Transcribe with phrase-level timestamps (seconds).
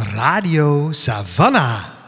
[0.00, 1.99] Radio Savannah.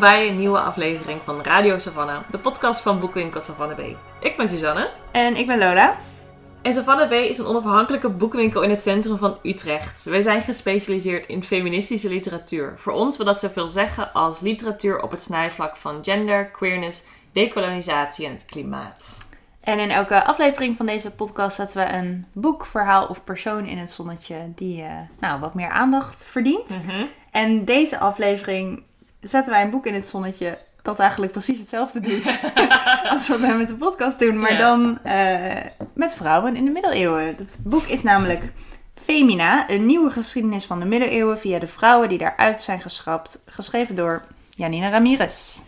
[0.00, 3.80] Welkom bij een nieuwe aflevering van Radio Savannah, de podcast van Boekwinkel Savannah B.
[4.20, 5.98] Ik ben Suzanne En ik ben Lola.
[6.62, 10.04] en Savannah B is een onafhankelijke boekwinkel in het centrum van Utrecht.
[10.04, 12.74] Wij zijn gespecialiseerd in feministische literatuur.
[12.78, 18.26] Voor ons wil dat zoveel zeggen als literatuur op het snijvlak van gender, queerness, dekolonisatie
[18.26, 19.28] en het klimaat.
[19.60, 23.78] En in elke aflevering van deze podcast zetten we een boek, verhaal of persoon in
[23.78, 26.80] het zonnetje die eh, nou, wat meer aandacht verdient.
[27.30, 28.82] En deze aflevering
[29.20, 32.38] zetten wij een boek in het zonnetje dat eigenlijk precies hetzelfde doet
[33.12, 34.38] als wat wij met de podcast doen.
[34.40, 34.58] Maar Ja.
[34.58, 37.24] dan eh, met vrouwen in de middeleeuwen.
[37.26, 38.52] Het boek is namelijk
[38.94, 43.42] Femina, een nieuwe geschiedenis van de middeleeuwen via de vrouwen die daaruit zijn geschrapt.
[43.46, 45.60] Geschreven door Janina Ramirez.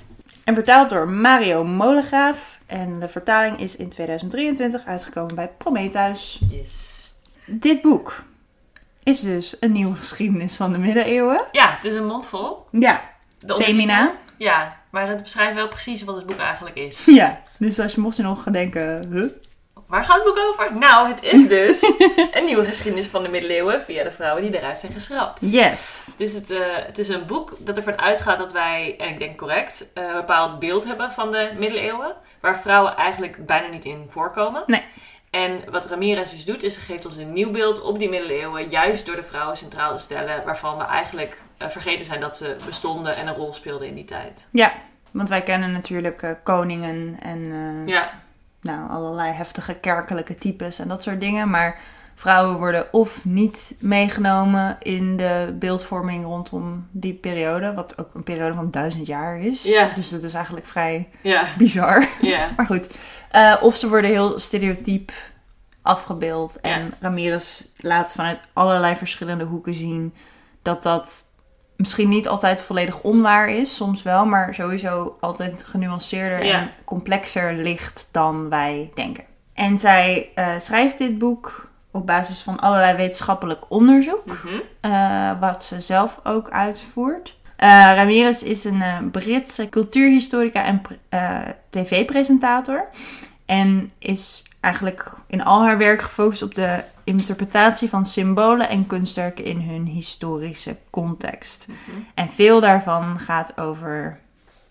[0.45, 2.59] En vertaald door Mario Molengraaf.
[2.67, 6.41] En de vertaling is in 2023 uitgekomen bij Prometheus.
[6.51, 7.11] Yes.
[7.47, 8.23] Dit boek
[9.03, 11.45] is dus een nieuwe geschiedenis van de middeleeuwen.
[11.53, 12.67] Ja, het is een mondvol.
[12.71, 13.01] Ja,
[13.45, 14.13] De Femina.
[14.37, 17.05] Ja, maar het beschrijft wel precies wat het boek eigenlijk is.
[17.21, 19.31] Ja, dus als je mocht je nog gaan denken, huh?
[19.87, 20.79] Waar gaat het boek over?
[20.79, 21.83] Nou, het is dus
[22.37, 25.39] een nieuwe geschiedenis van de middeleeuwen via de vrouwen die eruit zijn geschrapt.
[25.41, 26.15] Yes.
[26.19, 29.39] Dus het, eh, het is een boek dat ervan uitgaat dat wij, en ik denk
[29.39, 32.15] correct, eh, een bepaald beeld hebben van de middeleeuwen.
[32.41, 34.63] Waar vrouwen eigenlijk bijna niet in voorkomen.
[34.67, 34.85] Nee.
[35.31, 38.69] En wat Ramirez dus doet, is ze geeft ons een nieuw beeld op die middeleeuwen.
[38.69, 40.45] Juist door de vrouwen centraal te stellen.
[40.45, 41.39] Waarvan we eigenlijk
[41.71, 44.47] vergeten zijn dat ze bestonden en een rol speelden in die tijd.
[44.51, 44.73] Ja,
[45.11, 48.13] want wij kennen natuurlijk eh, koningen en eh, Ja,
[48.61, 51.51] nou, allerlei heftige kerkelijke types en dat soort dingen.
[51.51, 51.79] Maar
[52.15, 57.75] vrouwen worden of niet meegenomen in de beeldvorming rondom die periode.
[57.75, 59.63] Wat ook een periode van duizend jaar is.
[59.63, 59.93] Ja.
[59.95, 62.09] Dus dat is eigenlijk vrij ja, bizar.
[62.21, 62.51] ja.
[62.57, 62.91] Maar goed,
[63.31, 65.13] eh, of ze worden heel stereotyp
[65.83, 66.61] afgebeeld.
[66.61, 66.95] En.
[67.01, 70.15] Ramirez laat vanuit allerlei verschillende hoeken zien
[70.63, 71.32] dat dat
[71.77, 76.55] misschien niet altijd volledig onwaar is, soms wel, maar sowieso altijd genuanceerder Ja.
[76.61, 79.25] en complexer ligt dan wij denken.
[79.55, 84.23] En zij eh, schrijft dit boek op basis van allerlei wetenschappelijk onderzoek.
[84.27, 84.55] Mhm.
[84.81, 87.37] Eh, wat ze zelf ook uitvoert.
[87.57, 90.99] Eh, Ramirez is een Britse cultuurhistorica en pre-
[91.71, 92.85] tv-presentator.
[93.53, 99.45] En is eigenlijk in al haar werk gefocust op de interpretatie van symbolen en kunstwerken
[99.45, 101.67] in hun historische context.
[101.69, 101.97] Mhm.
[102.15, 104.19] En veel daarvan gaat over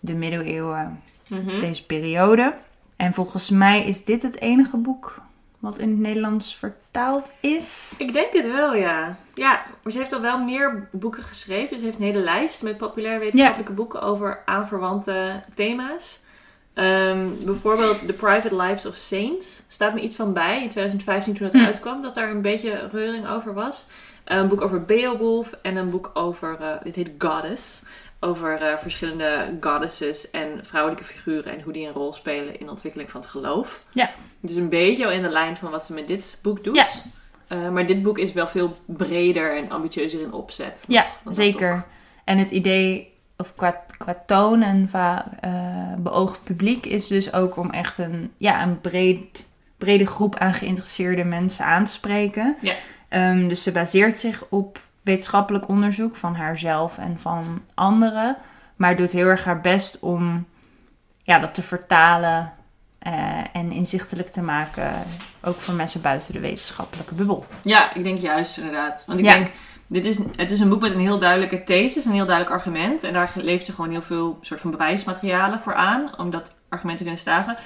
[0.00, 1.60] de middeleeuwen, Mhm.
[1.60, 2.54] deze periode.
[2.96, 5.14] En volgens mij is dit het enige boek
[5.58, 7.94] wat in het Nederlands vertaald is.
[7.98, 9.16] Ik denk het wel, ja.
[9.34, 11.78] Ja, maar ze heeft al wel meer boeken geschreven.
[11.78, 16.20] Ze heeft een hele lijst met populair wetenschappelijke boeken over aanverwante thema's.
[16.74, 19.62] Ehm, bijvoorbeeld The Private Lives of Saints.
[19.68, 21.64] Staat me iets van bij in 2015 toen het Hm.
[21.64, 23.86] uitkwam, dat daar een beetje reuring over was.
[24.24, 27.82] Een boek over Beowulf en een boek over, eh, dit heet Goddess.
[28.20, 32.70] Over eh, verschillende goddesses en vrouwelijke figuren en hoe die een rol spelen in de
[32.72, 33.80] ontwikkeling van het geloof.
[33.90, 34.10] Ja.
[34.40, 36.76] Dus een beetje al in de lijn van wat ze met dit boek doet.
[36.76, 36.86] Ja.
[37.48, 40.84] Eh, maar dit boek is wel veel breder en ambitieuzer in opzet.
[40.88, 41.72] Ja, zeker.
[41.74, 41.84] boek.
[42.24, 43.11] En het idee,
[43.42, 45.50] of qua, qua toon en qua eh,
[45.98, 49.44] beoogd publiek, is dus ook om echt een, ja, een breed,
[49.78, 52.56] brede groep aan geïnteresseerde mensen aan te spreken.
[52.60, 52.74] Ja.
[53.08, 58.36] Ehm, dus ze baseert zich op wetenschappelijk onderzoek van haarzelf en van anderen.
[58.76, 60.44] Maar doet heel erg haar best om
[61.22, 62.52] ja, dat te vertalen
[62.98, 64.92] eh, en inzichtelijk te maken.
[65.42, 67.46] Ook voor mensen buiten de wetenschappelijke bubbel.
[67.62, 69.04] Ja, ik denk juist inderdaad.
[69.06, 69.32] Want ik Ja.
[69.32, 69.48] denk,
[69.92, 73.04] dit is, het is een boek met een heel duidelijke thesis, een heel duidelijk argument.
[73.04, 76.96] En daar levert ze gewoon heel veel soort van bewijsmaterialen voor aan, om dat argument
[76.98, 77.56] te kunnen staven.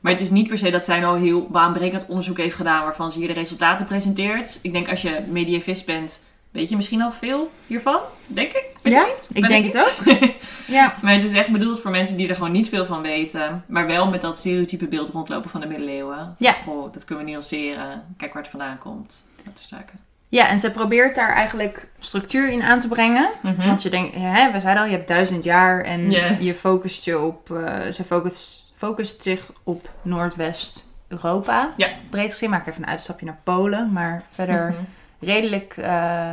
[0.00, 3.12] Maar het is niet per se dat zij nou heel baanbrekend onderzoek heeft gedaan waarvan
[3.12, 4.58] ze hier de resultaten presenteert.
[4.62, 8.64] Ik denk als je medievist bent, weet je misschien al veel hiervan, denk ik.
[8.82, 9.28] Weet Ja, niet?
[9.32, 9.94] ik Ben denk het
[10.66, 10.94] Ja.
[11.02, 13.64] maar het is echt bedoeld voor mensen die er gewoon niet veel van weten.
[13.68, 16.34] Maar wel met dat stereotype beeld rondlopen van de middeleeuwen.
[16.38, 16.52] Ja.
[16.52, 18.02] Goh, dat kunnen we nuanceren.
[18.16, 19.24] Kijk waar het vandaan komt.
[19.36, 19.98] Dat soort zaken.
[20.28, 23.30] Ja, en ze probeert daar eigenlijk structuur in aan te brengen.
[23.42, 23.66] Mhm.
[23.66, 27.18] Want je denkt, hè, we zeiden al, je hebt duizend jaar en je focust je
[27.20, 31.72] op, eh, ze focust, focust zich op Noordwest-Europa.
[31.76, 31.88] Ja.
[32.10, 34.80] Breed gezien, maak even een uitstapje naar Polen, maar verder Mhm.
[35.20, 36.32] redelijk eh,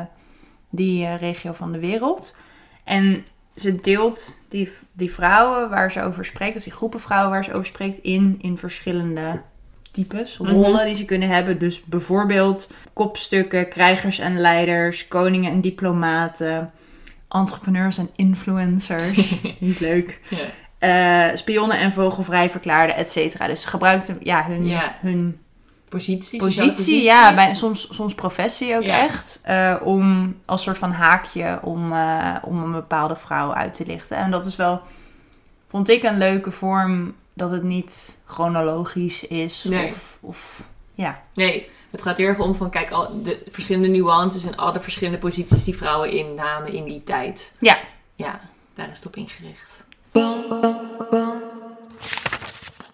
[0.70, 2.38] die eh, regio van de wereld.
[2.84, 3.26] En
[3.56, 7.54] ze deelt die, die vrouwen waar ze over spreekt, of die groepen vrouwen waar ze
[7.54, 9.42] over spreekt, in, in verschillende
[9.94, 10.52] types, Mhm.
[10.52, 11.60] rollen die ze kunnen hebben.
[11.60, 16.72] Dus bijvoorbeeld kopstukken, krijgers en leiders, koningen en diplomaten,
[17.30, 19.36] entrepreneurs en influencers.
[19.60, 20.20] Niet leuk.
[20.78, 23.48] Eh, spionnen en vogelvrij verklaarden, et cetera.
[23.48, 24.66] Dus ze gebruikten ja, hun,
[25.02, 25.38] hun
[25.90, 29.00] Positie, positie, ja, bij, soms, soms professie ook Ja.
[29.04, 29.40] echt.
[29.44, 34.18] eh, om als soort van haakje om, eh, om een bepaalde vrouw uit te lichten.
[34.18, 34.82] En dat is wel,
[35.70, 39.64] vond ik een leuke vorm dat het niet chronologisch is.
[39.64, 39.90] Nee.
[39.90, 41.24] Of, of ja.
[41.34, 45.20] Nee, het gaat heel erg om van, kijk, al de verschillende nuances en alle verschillende
[45.20, 47.52] posities die vrouwen innamen in die tijd.
[47.60, 47.78] Ja.
[48.16, 48.40] Ja,
[48.76, 49.72] daar is het op ingericht.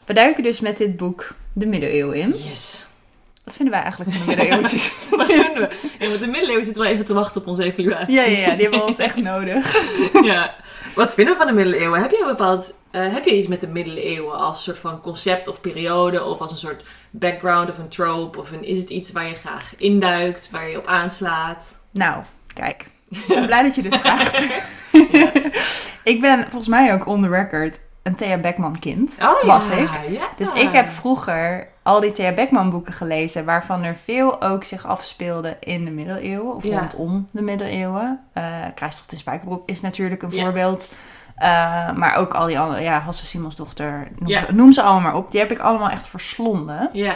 [0.05, 2.35] We duiken dus met dit boek de middeleeuwen in.
[2.37, 2.88] Yes.
[3.49, 4.61] Wat vinden wij eigenlijk van de middeleeuwen?
[5.09, 5.75] Wat vinden we?
[5.99, 8.13] Ja, want de middeleeuwen zitten wel even te wachten op onze evaluatie.
[8.15, 9.75] ja, ja, ja, die hebben we ons echt nodig.
[10.31, 10.55] ja.
[10.95, 12.01] Wat vinden we van de middeleeuwen?
[12.01, 12.73] Heb je een bepaald...
[12.91, 16.23] eh, heb je iets met de middeleeuwen als een soort van concept of periode?
[16.23, 18.39] Of als een soort background of een trope?
[18.39, 21.77] Of een, is het iets waar je graag induikt, waar je op aanslaat?
[21.91, 22.23] Nou,
[22.53, 22.85] kijk.
[23.09, 24.45] Ik ben blij dat je dit vraagt.
[26.03, 29.13] ik ben volgens mij ook on the record een Thea Beckman kind.
[29.21, 29.89] Oh was ja, ik.
[30.09, 30.27] ja.
[30.37, 34.85] Dus ik heb vroeger al die Thea Beckman boeken gelezen, waarvan er veel ook zich
[34.87, 36.87] afspeelde in de middeleeuwen, of Ja.
[36.97, 38.19] rondom de middeleeuwen.
[38.33, 38.43] Eh
[38.75, 40.43] Kruistocht in Spijkerbroek is natuurlijk een Ja.
[40.43, 40.91] voorbeeld.
[41.35, 44.45] Eh, maar ook al die andere, ja, Hasse Simons dochter, noem, Ja.
[44.51, 45.31] noem ze allemaal maar op.
[45.31, 46.89] Die heb ik allemaal echt verslonden.
[46.93, 47.15] Ja,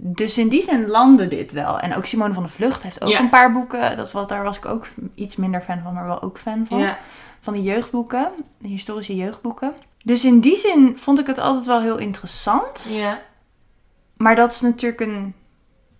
[0.00, 1.78] Dus in die zin landde dit wel.
[1.80, 3.96] En ook Simone van de Vlucht heeft ook een paar boeken.
[3.96, 6.88] Dat, was- daar was ik ook iets minder fan van, maar wel ook fan van.
[7.40, 8.28] Van die jeugdboeken,
[8.58, 9.72] de historische jeugdboeken.
[10.04, 12.86] Dus in die zin vond ik het altijd wel heel interessant.
[12.90, 13.18] ja.
[14.18, 15.34] Maar dat is natuurlijk een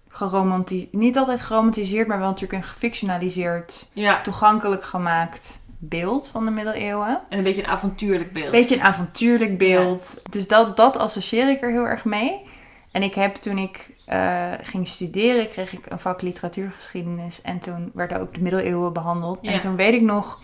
[0.08, 4.20] geromantiseerd, niet altijd geromantiseerd, maar wel natuurlijk een gefictionaliseerd, ja.
[4.20, 7.20] toegankelijk gemaakt beeld van de middeleeuwen.
[7.28, 8.50] En een beetje een avontuurlijk beeld.
[8.50, 10.22] Beetje een avontuurlijk beeld.
[10.30, 12.42] Dus dat, dat associeer ik er heel erg mee.
[12.90, 17.40] En ik heb toen ik eh, ging studeren, kreeg ik een vak literatuurgeschiedenis.
[17.40, 19.38] En toen werden ook de middeleeuwen behandeld.
[19.42, 19.52] Ja.
[19.52, 20.40] En toen weet ik nog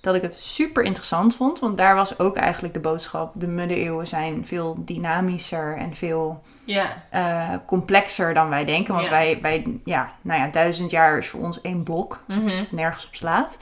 [0.00, 1.58] dat ik het super interessant vond.
[1.58, 3.32] Want daar was ook eigenlijk de boodschap.
[3.34, 8.94] De middeleeuwen zijn veel dynamischer en veel Ja, eh, complexer dan wij denken.
[8.94, 9.10] Want Ja.
[9.10, 12.64] wij, wij, ja, nou ja, duizend jaar is voor ons één blok mhm.
[12.70, 13.58] nergens op slaat.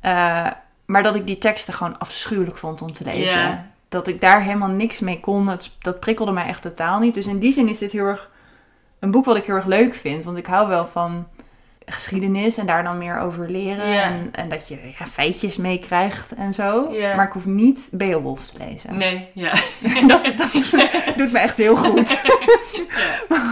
[0.00, 0.46] Eh,
[0.84, 3.70] maar dat ik die teksten gewoon afschuwelijk vond om te lezen.
[3.88, 5.46] Dat ik daar helemaal niks mee kon.
[5.46, 7.14] Dat, dat prikkelde mij echt totaal niet.
[7.14, 8.30] Dus in die zin is dit heel erg
[8.98, 10.24] een boek wat ik heel erg leuk vind.
[10.24, 11.26] Want ik hou wel van
[11.92, 14.02] geschiedenis en daar dan meer over leren.
[14.02, 16.90] En, en dat je ja, feitjes meekrijgt en zo.
[16.90, 18.96] Maar ik hoef niet Beowulf te lezen.
[18.96, 19.52] nee, ja.
[20.06, 20.52] Dat, dat
[21.16, 22.20] doet me echt heel goed.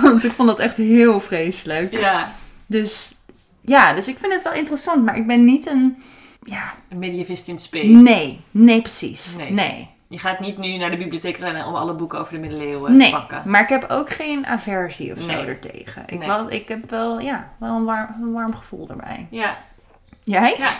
[0.02, 1.93] Want ik vond dat echt heel vreselijk.
[1.99, 2.32] Ja,
[2.67, 3.14] Dus
[3.61, 5.05] ja, dus ik vind het wel interessant.
[5.05, 6.02] Maar ik ben niet een...
[6.40, 7.79] Ja, een medievist in spe.
[7.79, 8.40] nee.
[8.50, 9.37] Nee, precies.
[9.37, 9.50] Nee.
[9.52, 9.88] Nee.
[10.09, 13.11] Je gaat niet nu naar de bibliotheek rennen om alle boeken over de middeleeuwen Nee.
[13.11, 13.43] te pakken.
[13.51, 15.45] Maar ik heb ook geen aversie of zo Nee.
[15.47, 16.03] ertegen.
[16.07, 16.29] Ik, Nee.
[16.29, 19.27] wel, ik heb wel, ja, wel een warm, een warm gevoel erbij.
[19.31, 19.57] Ja.
[20.25, 20.55] Jij?
[20.59, 20.71] ja.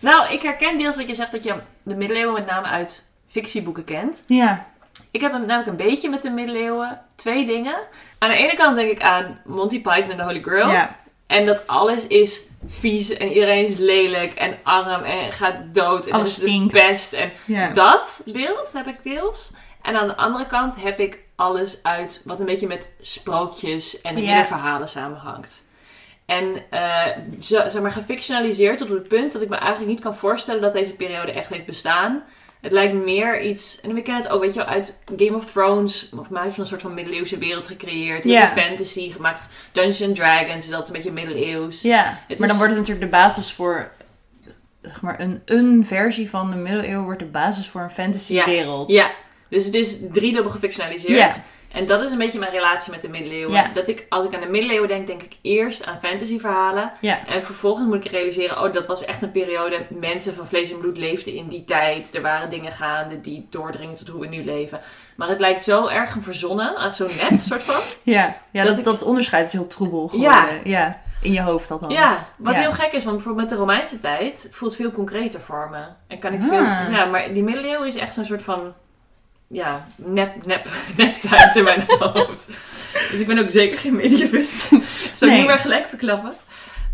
[0.00, 3.84] Nou, ik herken deels wat je zegt dat je de middeleeuwen met name uit fictieboeken
[3.84, 4.24] kent.
[4.26, 4.66] Ja.
[5.10, 7.00] Ik heb hem namelijk een beetje met de middeleeuwen.
[7.14, 7.76] Twee dingen.
[8.18, 10.70] Aan de ene kant denk ik aan Monty Python en de Holy Grail.
[10.70, 10.96] Ja.
[11.26, 16.12] En dat alles is vies en iedereen is lelijk en arm en gaat dood en
[16.12, 17.12] Alles is de pest.
[17.12, 17.32] En
[17.74, 19.52] dat beeld heb ik deels.
[19.82, 24.16] En aan de andere kant heb ik alles uit wat een beetje met sprookjes en
[24.16, 24.20] Ja.
[24.20, 25.64] ridderverhalen samenhangt.
[26.26, 27.06] En eh,
[27.38, 30.92] zeg maar gefictionaliseerd tot het punt dat ik me eigenlijk niet kan voorstellen dat deze
[30.92, 32.24] periode echt heeft bestaan.
[32.66, 35.44] Het lijkt meer iets, en we kennen het ook, weet je wel, uit Game of
[35.44, 38.22] Thrones, of mij van een soort van middeleeuwse wereld gecreëerd.
[38.22, 39.42] Veel fantasy gemaakt.
[39.72, 41.82] Dungeons and Dragons is altijd een beetje middeleeuws.
[41.82, 42.20] Ja.
[42.38, 43.90] Maar dan wordt het natuurlijk de basis voor...
[44.82, 48.90] Zeg maar, een, een versie van de middeleeuwen wordt de basis voor een fantasywereld.
[48.90, 49.10] Ja,
[49.48, 51.40] dus het is driedubbel gefictionaliseerd.
[51.76, 53.52] En dat is een beetje mijn relatie met de middeleeuwen.
[53.54, 53.68] Ja.
[53.74, 56.92] Dat ik, als ik aan de middeleeuwen denk, denk ik eerst aan fantasyverhalen.
[57.00, 57.26] Ja.
[57.26, 59.86] En vervolgens moet ik realiseren, oh, dat was echt een periode.
[59.90, 62.14] Mensen van vlees en bloed leefden in die tijd.
[62.14, 64.80] Er waren dingen gaande die doordringen tot hoe we nu leven.
[65.16, 67.80] Maar het lijkt zo erg een verzonnen, zo'n nep soort van.
[68.02, 70.44] Ja, ja Dat dat, ik- dat onderscheid is heel troebel geworden.
[70.64, 70.78] Ja.
[70.78, 71.00] Ja.
[71.22, 71.94] In je hoofd althans.
[71.94, 75.68] Ja, wat heel gek is, want bijvoorbeeld met de Romeinse tijd voelt veel concreter voor
[75.70, 75.78] me.
[76.08, 76.48] En kan ik Ah.
[76.48, 76.94] veel...
[76.94, 78.74] Ja, maar die middeleeuwen is echt zo'n soort van...
[79.46, 82.46] Ja, nep, nep, nep tijd in mijn hoofd.
[83.10, 84.68] Dus ik ben ook zeker geen medievist.
[85.18, 86.32] Zou ik niet meer gelijk verklappen.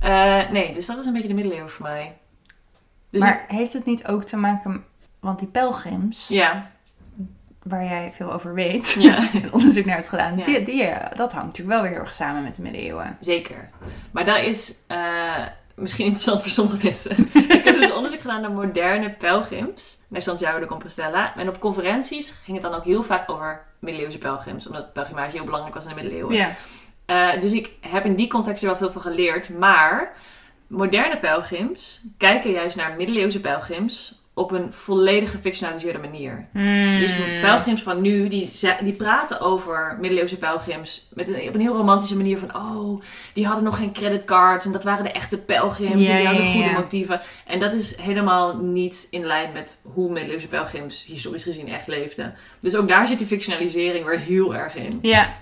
[0.01, 2.17] Eh, nee, dus dat is een beetje de middeleeuwen voor mij.
[3.11, 4.85] Dus maar heeft het niet ook te maken...
[5.21, 6.71] Want die pelgrims, ja,
[7.63, 8.97] waar jij veel over weet...
[8.99, 9.29] ja.
[9.51, 10.37] onderzoek naar hebt gedaan...
[10.37, 10.45] Ja.
[10.45, 13.17] Die, die, eh, dat hangt natuurlijk wel weer heel erg samen met de middeleeuwen.
[13.21, 13.71] Zeker.
[14.11, 17.11] Maar dat is eh, misschien interessant voor sommige mensen.
[17.59, 21.37] ik heb dus onderzoek gedaan naar moderne pelgrims naar Santiago de Compostela.
[21.37, 24.67] En op conferenties ging het dan ook heel vaak over middeleeuwse pelgrims.
[24.67, 26.37] Omdat pelgrimage heel belangrijk was in de middeleeuwen.
[26.37, 26.57] Ja.
[27.07, 29.49] Eh, dus ik heb in die context er wel veel van geleerd.
[29.49, 30.17] Maar
[30.67, 36.49] moderne pelgrims kijken juist naar middeleeuwse pelgrims op een volledig gefictionaliseerde manier.
[37.01, 37.41] Dus Hmm.
[37.41, 38.51] pelgrims van nu, die,
[38.83, 43.47] die praten over middeleeuwse pelgrims met een, op een heel romantische manier van, oh, die
[43.47, 47.21] hadden nog geen creditcards en dat waren de echte pelgrims en die hadden goede motieven.
[47.47, 52.35] En dat is helemaal niet in lijn met hoe middeleeuwse pelgrims historisch gezien echt leefden.
[52.61, 54.99] Dus ook daar zit die fictionalisering weer heel erg in.
[55.03, 55.37] Ja.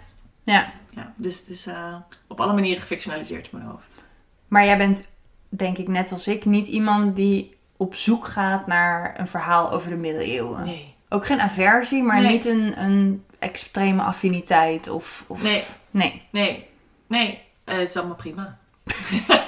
[0.45, 0.73] Ja.
[0.91, 1.95] Ja, dus het is eh,
[2.29, 4.05] op alle manieren gefictionaliseerd in mijn hoofd.
[4.49, 5.11] Maar jij bent,
[5.49, 9.91] denk ik net als ik, niet iemand die op zoek gaat naar een verhaal over
[9.91, 10.65] de middeleeuwen.
[10.65, 10.95] Nee.
[11.09, 12.31] Ook geen aversie, maar Nee.
[12.33, 15.25] niet een, een extreme affiniteit of...
[15.27, 15.43] of...
[15.43, 16.23] Nee, Nee.
[16.31, 16.67] nee,
[17.07, 17.43] nee.
[17.65, 18.59] Eh, het is allemaal prima.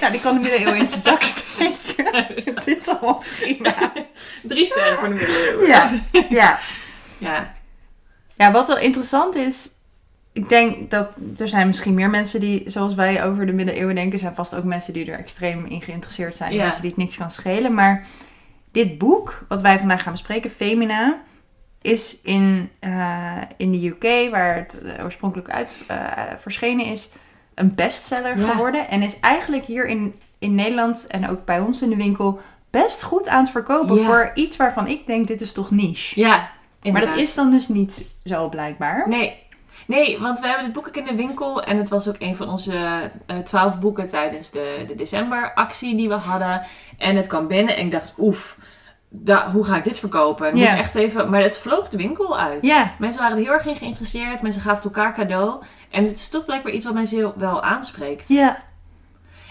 [0.00, 2.14] Nou, die kan de middeleeuwen in zijn zak steken.
[2.54, 3.74] Het is allemaal prima.
[4.42, 5.66] Drie sterren voor de middeleeuwen.
[5.66, 5.90] Ja.
[6.30, 6.58] Ja.
[7.18, 7.52] Ja.
[8.36, 9.70] Ja, wat wel interessant is...
[10.38, 14.18] Ik denk dat er zijn misschien meer mensen die, zoals wij, over de middeleeuwen denken.
[14.18, 16.52] Zijn vast ook mensen die er extreem in geïnteresseerd zijn.
[16.52, 16.62] Ja.
[16.62, 17.74] Mensen die het niks kan schelen.
[17.74, 18.06] Maar
[18.72, 21.20] dit boek, wat wij vandaag gaan bespreken, Femina,
[21.82, 25.98] is in, eh, in de UK, waar het eh, oorspronkelijk uit eh,
[26.36, 27.08] verschenen is,
[27.54, 28.50] een bestseller Ja.
[28.50, 28.88] geworden.
[28.88, 32.40] En is eigenlijk hier in, in Nederland en ook bij ons in de winkel
[32.70, 33.96] best goed aan het verkopen.
[33.96, 34.04] Ja.
[34.04, 36.20] Voor iets waarvan ik denk, dit is toch niche.
[36.20, 36.50] Ja,
[36.82, 39.08] Maar dat is dan dus niet zo blijkbaar.
[39.08, 39.46] Nee.
[39.88, 41.62] Nee, want we hebben dit boek ook in de winkel.
[41.62, 46.08] En het was ook een van onze eh, twaalf boeken tijdens de, de decemberactie die
[46.08, 46.62] we hadden.
[46.98, 48.56] En het kwam binnen en ik dacht, oef,
[49.08, 50.50] da, hoe ga ik dit verkopen?
[50.50, 50.64] Dan Ja.
[50.70, 51.30] moet ik echt even...
[51.30, 52.58] Maar het vloog de winkel uit.
[52.98, 54.42] Mensen waren er heel erg in geïnteresseerd.
[54.42, 55.62] Mensen gaven het elkaar cadeau.
[55.90, 58.28] En het is toch blijkbaar iets wat mensen heel wel aanspreekt.
[58.28, 58.58] ja,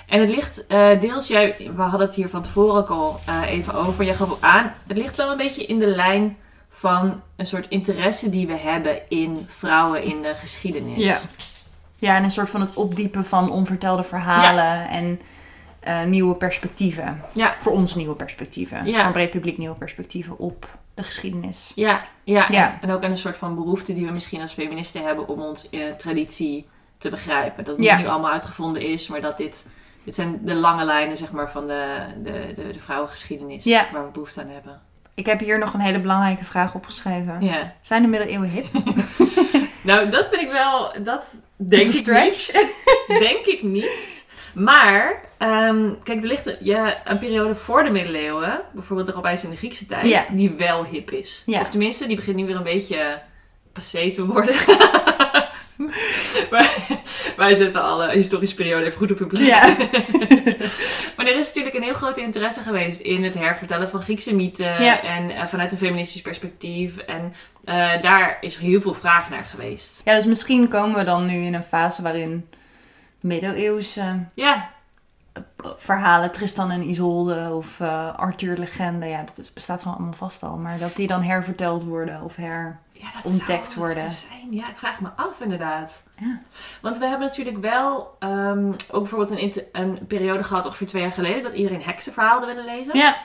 [0.08, 3.42] En het ligt eh, deels, jij, we hadden het hier van tevoren ook al eh,
[3.52, 4.04] even over.
[4.06, 6.38] Jij gaf ook aan, het ligt wel een beetje in de lijn
[6.78, 11.00] van een soort interesse die we hebben in vrouwen in de geschiedenis.
[11.00, 11.18] Ja.
[11.96, 15.22] ja, en een soort van het opdiepen van onvertelde verhalen en
[15.80, 17.22] eh, nieuwe perspectieven.
[17.34, 17.56] Ja.
[17.60, 18.86] Voor ons nieuwe perspectieven.
[18.86, 18.98] Ja.
[18.98, 21.72] Voor een breed publiek nieuwe perspectieven op de geschiedenis.
[21.76, 22.78] Ja, ja, Ja.
[22.82, 25.98] En, ook een soort van behoefte die we misschien als feministen hebben om ons in
[25.98, 26.68] traditie
[26.98, 27.64] te begrijpen.
[27.64, 27.96] Dat het Ja.
[27.96, 29.68] niet nu allemaal uitgevonden is, maar dat dit,
[30.04, 34.12] dit zijn de lange lijnen zeg maar, van de, de, de, de vrouwengeschiedenis waar we
[34.12, 34.82] behoefte aan hebben.
[35.18, 37.38] Ik heb hier nog een hele belangrijke vraag opgeschreven.
[37.42, 37.74] Ja.
[37.82, 38.66] Zijn de middeleeuwen hip?
[39.82, 42.74] Nou, dat vind ik wel, dat denk ik niet.
[43.28, 44.26] denk ik niet.
[44.54, 49.46] Maar, ehm, kijk, er ligt een, ja, een periode voor de middeleeuwen, bijvoorbeeld de Romeinse
[49.46, 50.24] en de Griekse tijd, Ja.
[50.32, 51.44] die wel hip is.
[51.46, 51.62] Ja.
[51.62, 53.22] Of tenminste, die begint nu weer een beetje
[53.74, 54.56] passé te worden.
[56.50, 56.70] wij,
[57.38, 59.42] wij zetten alle historische periode even goed op hun plek.
[59.42, 59.62] Ja.
[61.18, 64.84] maar er is natuurlijk een heel grote interesse geweest in het hervertellen van Griekse mythen
[64.84, 65.02] Ja.
[65.02, 66.98] en eh, vanuit een feministisch perspectief.
[66.98, 70.02] En eh, daar is heel veel vraag naar geweest.
[70.04, 72.50] ja, dus misschien komen we dan nu in een fase waarin
[73.20, 74.70] middeleeuwse Ja,
[75.78, 80.56] verhalen, Tristan en Isolde of eh Arthur-legende, ja, dat is, bestaat gewoon allemaal vast al.
[80.56, 82.78] Maar dat die dan herverteld worden of her...
[83.02, 84.12] ja dat Ontdekt zou, worden.
[84.12, 84.48] zijn.
[84.52, 86.02] Ja, ik vraag me af inderdaad.
[86.20, 86.40] Ja.
[86.82, 91.12] Want we hebben natuurlijk wel ehm, ook bijvoorbeeld een, een periode gehad, ongeveer twee jaar
[91.12, 92.98] geleden, dat iedereen heksenverhalen wilde lezen.
[92.98, 93.16] Ja,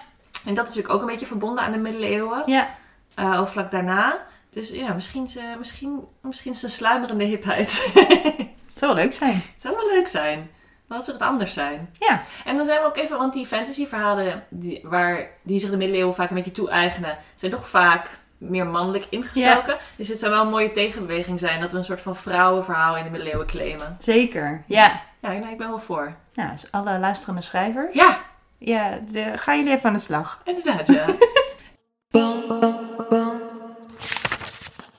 [0.46, 2.42] En dat is natuurlijk ook een beetje verbonden aan de middeleeuwen.
[2.46, 2.68] ja.
[3.14, 4.26] eh, of vlak daarna.
[4.50, 7.90] Dus ja, misschien, is, eh, misschien, misschien is het een sluimerende hipheid.
[7.94, 9.34] Het zou wel leuk zijn.
[9.34, 10.50] Het zou wel leuk zijn.
[10.86, 11.90] Wat zou het anders zijn?
[11.98, 12.22] Ja.
[12.44, 16.14] En dan zijn we ook even, want die fantasyverhalen die, waar, die zich de middeleeuwen
[16.14, 18.08] vaak een beetje toe-eigenen, zijn toch vaak
[18.48, 19.76] meer mannelijk ingestoken.
[19.96, 23.04] Dus het zou wel een mooie tegenbeweging zijn dat we een soort van vrouwenverhaal in
[23.04, 23.96] de middeleeuwen claimen.
[23.98, 24.62] Zeker.
[24.66, 25.02] Ja.
[25.20, 26.14] Ja, nou, ik ben wel voor.
[26.34, 27.94] Nou, dus alle luisterende schrijvers.
[27.94, 28.18] Ja,
[28.58, 30.40] Ja, de, gaan jullie even aan de slag.
[30.44, 31.04] inderdaad, ja.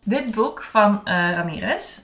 [0.05, 1.99] Dit boek van eh, Ramirez,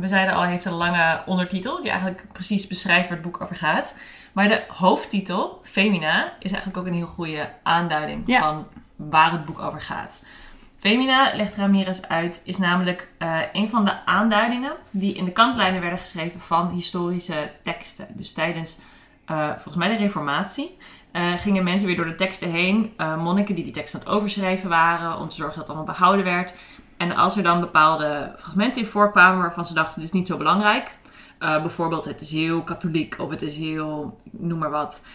[0.00, 3.56] we zeiden al, heeft een lange ondertitel die eigenlijk precies beschrijft waar het boek over
[3.56, 3.94] gaat.
[4.32, 8.40] Maar de hoofdtitel, Femina, is eigenlijk ook een heel goede aanduiding Ja.
[8.40, 10.20] van waar het boek over gaat.
[10.78, 15.80] Femina, legt Ramirez uit, is namelijk eh, een van de aanduidingen die in de kantlijnen
[15.80, 18.06] werden geschreven van historische teksten.
[18.10, 18.78] Dus tijdens,
[19.24, 20.76] eh, volgens mij de Reformatie,
[21.12, 22.94] eh, gingen mensen weer door de teksten heen.
[23.18, 26.24] monniken die die teksten aan het overschrijven waren, om te zorgen dat het allemaal behouden
[26.24, 26.52] werd.
[26.96, 30.36] En als er dan bepaalde fragmenten in voorkwamen waarvan ze dachten, dit is niet zo
[30.36, 30.96] belangrijk,
[31.38, 35.06] bijvoorbeeld het is heel katholiek of het is heel, noem maar wat.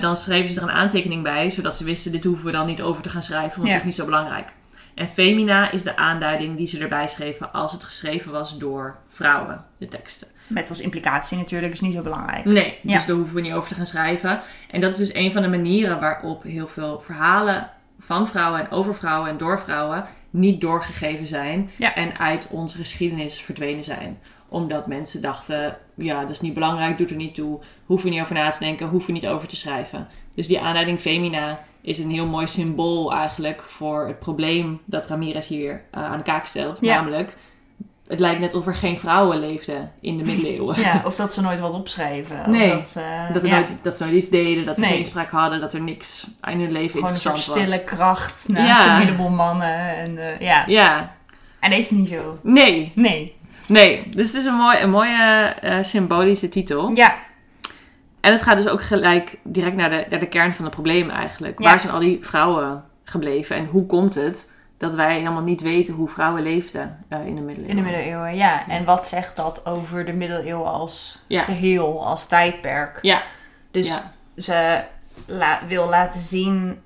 [0.00, 2.82] dan schreven ze er een aantekening bij, zodat ze wisten, dit hoeven we dan niet
[2.82, 3.72] over te gaan schrijven, want Ja.
[3.72, 4.52] het is niet zo belangrijk.
[4.94, 9.64] En femina is de aanduiding die ze erbij schreven als het geschreven was door vrouwen,
[9.78, 10.28] de teksten.
[10.46, 12.44] Met als implicatie natuurlijk, is niet zo belangrijk.
[12.44, 12.96] Nee, Ja.
[12.96, 14.40] dus daar hoeven we niet over te gaan schrijven.
[14.70, 18.70] En dat is dus een van de manieren waarop heel veel verhalen van vrouwen en
[18.70, 21.94] over vrouwen en door vrouwen niet doorgegeven zijn Ja.
[21.94, 24.18] en uit onze geschiedenis verdwenen zijn.
[24.48, 28.22] Omdat mensen dachten, ja, dat is niet belangrijk, doet er niet toe, hoeven we niet
[28.22, 30.08] over na te denken, hoeven we niet over te schrijven.
[30.34, 35.46] Dus die aanleiding femina is een heel mooi symbool eigenlijk voor het probleem dat Ramirez
[35.48, 36.78] hier eh, aan de kaak stelt.
[36.80, 36.94] Ja.
[36.94, 37.36] Namelijk,
[38.08, 40.80] het lijkt net of er geen vrouwen leefden in de middeleeuwen.
[40.80, 42.50] Ja, of dat ze nooit wat opschreven.
[42.50, 43.00] Nee, Of dat ze,
[43.32, 44.90] Dat, er ja, nooit, dat ze nooit iets deden, dat ze Nee.
[44.90, 47.96] geen inspraak hadden, dat er niks in hun leven gewoon een soort interessant stille was.
[47.96, 48.94] kracht naast Ja.
[48.96, 49.96] een heleboel mannen.
[49.96, 50.64] En, eh, ja.
[50.66, 51.14] Ja,
[51.60, 52.38] en dat is niet zo.
[52.42, 53.36] nee, Nee.
[53.66, 54.08] nee.
[54.10, 56.90] Dus het is een, mooi, een mooie eh, symbolische titel.
[56.94, 57.14] Ja,
[58.24, 61.10] En het gaat dus ook gelijk direct naar de, naar de kern van het probleem
[61.10, 61.58] eigenlijk.
[61.58, 61.64] Ja.
[61.64, 65.94] Waar zijn al die vrouwen gebleven en hoe komt het dat wij helemaal niet weten
[65.94, 67.68] hoe vrouwen leefden eh, in de middeleeuwen?
[67.78, 68.68] in de middeleeuwen, ja.
[68.68, 71.42] En wat zegt dat over de middeleeuwen als Ja.
[71.42, 72.98] geheel, als tijdperk?
[73.02, 73.22] Ja.
[73.70, 74.12] Dus Ja.
[74.36, 74.84] ze
[75.26, 76.80] la- wil laten zien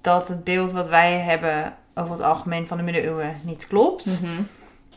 [0.00, 4.20] dat het beeld wat wij hebben over het algemeen van de middeleeuwen niet klopt.
[4.22, 4.42] Mhm.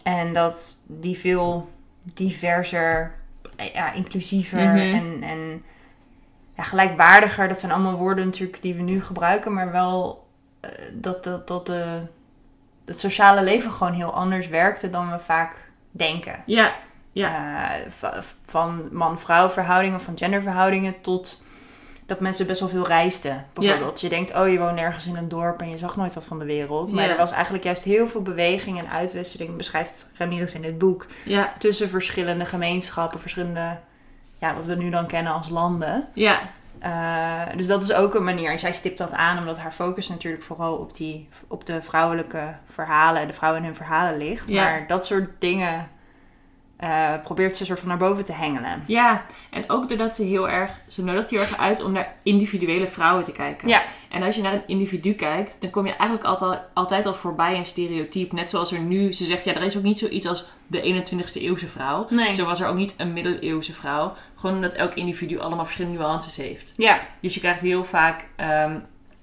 [0.04, 1.70] En dat die veel
[2.14, 3.12] diverser,
[3.74, 4.78] ja, inclusiever Mhm.
[4.78, 5.64] en, en
[6.58, 7.48] ja, gelijkwaardiger.
[7.48, 10.28] Dat zijn allemaal woorden natuurlijk die we nu gebruiken, maar wel
[10.60, 12.02] eh, dat, dat, dat de,
[12.86, 15.56] het sociale leven gewoon heel anders werkte dan we vaak
[15.92, 16.44] denken.
[16.46, 16.74] Ja,
[17.12, 17.72] ja.
[17.74, 21.44] Eh, va- van man-vrouw verhoudingen, van genderverhoudingen tot
[22.06, 23.46] dat mensen best wel veel reisden.
[23.54, 26.26] Bijvoorbeeld, je denkt, oh je woont ergens in een dorp en je zag nooit wat
[26.26, 26.92] van de wereld.
[26.92, 27.10] Maar Ja.
[27.12, 31.54] er was eigenlijk juist heel veel beweging en uitwisseling, beschrijft Ramirez in het boek, ja,
[31.60, 33.78] tussen verschillende gemeenschappen, verschillende,
[34.40, 36.08] ja, wat we nu dan kennen als landen.
[36.14, 36.40] ja.
[36.80, 38.52] Eh, dus dat is ook een manier.
[38.52, 42.56] En zij stipt dat aan omdat haar focus natuurlijk vooral op, die, op de vrouwelijke
[42.70, 44.48] verhalen en de vrouwen in hun verhalen ligt.
[44.48, 44.64] Ja.
[44.64, 45.90] Maar dat soort dingen
[46.78, 48.84] eh, probeert ze soort van naar boven te hengelen.
[48.86, 52.88] Ja, en ook doordat ze heel erg, ze nodigt heel erg uit om naar individuele
[52.88, 53.68] vrouwen te kijken.
[53.68, 53.82] Ja.
[54.16, 57.58] En als je naar een individu kijkt, dan kom je eigenlijk altijd, altijd al voorbij
[57.58, 58.36] een stereotype.
[58.36, 61.42] Net zoals er nu, ze zegt, ja, er is ook niet zoiets als de 21ste
[61.42, 62.08] eeuwse vrouw.
[62.10, 62.34] Nee.
[62.34, 64.14] Zo was er ook niet een middeleeuwse vrouw.
[64.36, 66.74] Gewoon omdat elk individu allemaal verschillende nuances heeft.
[66.78, 68.78] Ja, Dus je krijgt heel vaak, ehm,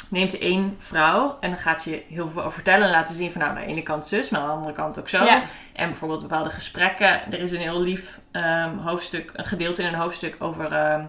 [0.08, 3.30] neemt één vrouw en dan gaat ze je heel veel over vertellen en laten zien
[3.30, 5.24] van nou, aan de ene kant zus, maar aan de andere kant ook zo.
[5.24, 5.42] Ja.
[5.72, 7.32] En bijvoorbeeld bepaalde gesprekken.
[7.32, 11.04] Er is een heel lief ehm, hoofdstuk, een gedeelte in een hoofdstuk over ehm,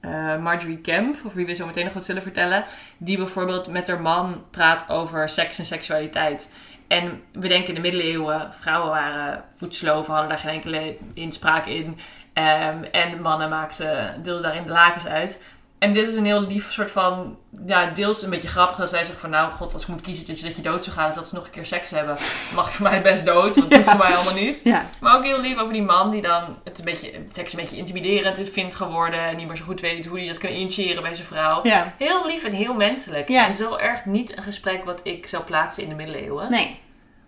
[0.00, 2.64] eh, Marjorie Kemp, over wie we zo meteen nog wat zullen vertellen.
[2.98, 6.50] Die bijvoorbeeld met haar man praat over seks en seksualiteit.
[6.86, 11.98] En we denken in de middeleeuwen, vrouwen waren voetsloven, hadden daar geen enkele inspraak in.
[12.32, 15.42] Ehm, en mannen maakten, deelden daarin de lakens uit.
[15.78, 17.36] En dit is een heel lief soort van,
[17.66, 20.26] ja, deels een beetje grappig dat zij zegt van, nou, god, als ik moet kiezen
[20.26, 22.16] dat je, dat je dood zou gaan of dat ze nog een keer seks hebben,
[22.54, 24.60] mag je voor mij best dood, want dat hoeft voor mij allemaal niet.
[24.64, 24.84] ja.
[25.00, 27.76] Maar ook heel lief over die man die dan het een beetje, seks een beetje
[27.76, 31.14] intimiderend vindt geworden en niet meer zo goed weet hoe hij dat kan initiëren bij
[31.14, 31.60] zijn vrouw.
[31.62, 31.94] ja.
[31.98, 33.28] Heel lief en heel menselijk.
[33.28, 33.46] Ja.
[33.46, 36.50] En zo erg niet een gesprek wat ik zou plaatsen in de middeleeuwen.
[36.50, 36.80] Nee.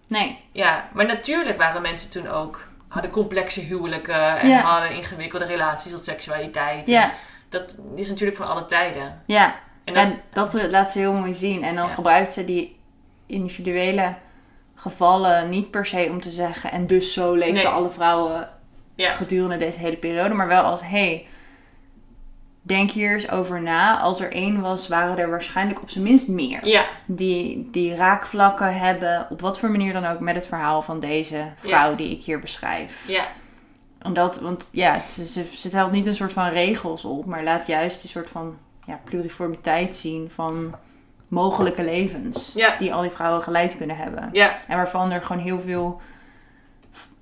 [0.09, 0.39] Nee.
[0.53, 4.61] Ja, maar natuurlijk waren mensen toen ook, hadden complexe huwelijken en Ja.
[4.61, 6.89] hadden ingewikkelde relaties tot seksualiteit.
[6.89, 7.13] Ja.
[7.49, 9.23] Dat is natuurlijk van alle tijden.
[9.27, 9.55] Ja.
[9.85, 11.63] En dat, En dat eh, laat ze heel mooi zien.
[11.65, 11.95] En dan Ja.
[11.95, 12.77] gebruikt ze die
[13.27, 14.15] individuele
[14.75, 16.71] gevallen niet per se om te zeggen...
[16.73, 17.67] en dus zo leefden Nee.
[17.67, 18.49] alle vrouwen
[18.95, 19.11] ja.
[19.13, 20.35] gedurende deze hele periode.
[20.35, 21.27] Maar wel als, hey,
[22.63, 23.99] denk hier eens over na.
[24.01, 26.67] Als er één was, waren er waarschijnlijk op zijn minst meer.
[26.67, 31.01] Ja, Die, die raakvlakken hebben, op wat voor manier dan ook, met het verhaal van
[31.01, 33.09] deze vrouw die ik hier beschrijf.
[33.09, 33.27] ja,
[34.03, 37.67] Omdat, want ja, ze, ze, ze telt niet een soort van regels op, maar laat
[37.67, 38.57] juist een soort van
[38.87, 40.75] ja, pluriformiteit zien van
[41.29, 42.53] mogelijke levens.
[42.55, 42.77] Ja.
[42.79, 44.29] Die al die vrouwen geleid kunnen hebben.
[44.33, 46.01] ja, En waarvan er gewoon heel veel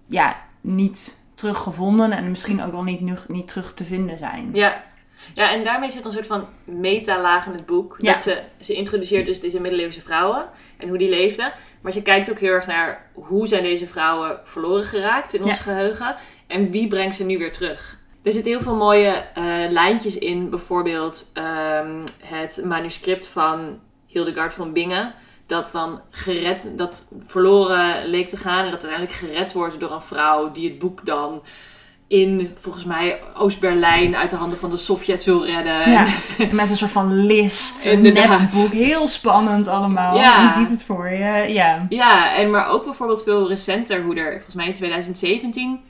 [0.08, 4.50] ja, niet teruggevonden en misschien ook wel niet, nu- niet terug te vinden zijn.
[4.52, 4.84] ja.
[5.34, 7.96] Ja, en daarmee zit een soort van metalaag in het boek.
[7.98, 8.12] Ja.
[8.12, 10.44] Dat ze, ze introduceert dus deze middeleeuwse vrouwen
[10.76, 11.52] en hoe die leefden.
[11.80, 15.50] Maar ze kijkt ook heel erg naar hoe zijn deze vrouwen verloren geraakt in ons
[15.56, 15.62] Ja.
[15.62, 16.16] geheugen.
[16.46, 17.98] En wie brengt ze nu weer terug.
[18.22, 20.50] Er zitten heel veel mooie eh, lijntjes in.
[20.50, 25.14] Bijvoorbeeld ehm, het manuscript van Hildegard van Bingen.
[25.46, 28.64] Dat dan gered, dat verloren leek te gaan.
[28.64, 31.42] En dat uiteindelijk gered wordt door een vrouw die het boek dan
[32.08, 35.90] in, volgens mij, Oost-Berlijn uit de handen van de Sovjets wil redden.
[35.90, 36.06] Ja,
[36.52, 38.72] met een soort van list, een nepboek.
[38.72, 40.18] Heel spannend allemaal.
[40.18, 40.42] Ja.
[40.42, 41.52] Je ziet het voor je.
[41.52, 41.76] Ja.
[41.88, 45.80] Ja, en maar ook bijvoorbeeld veel recenter, hoe er volgens mij in 2017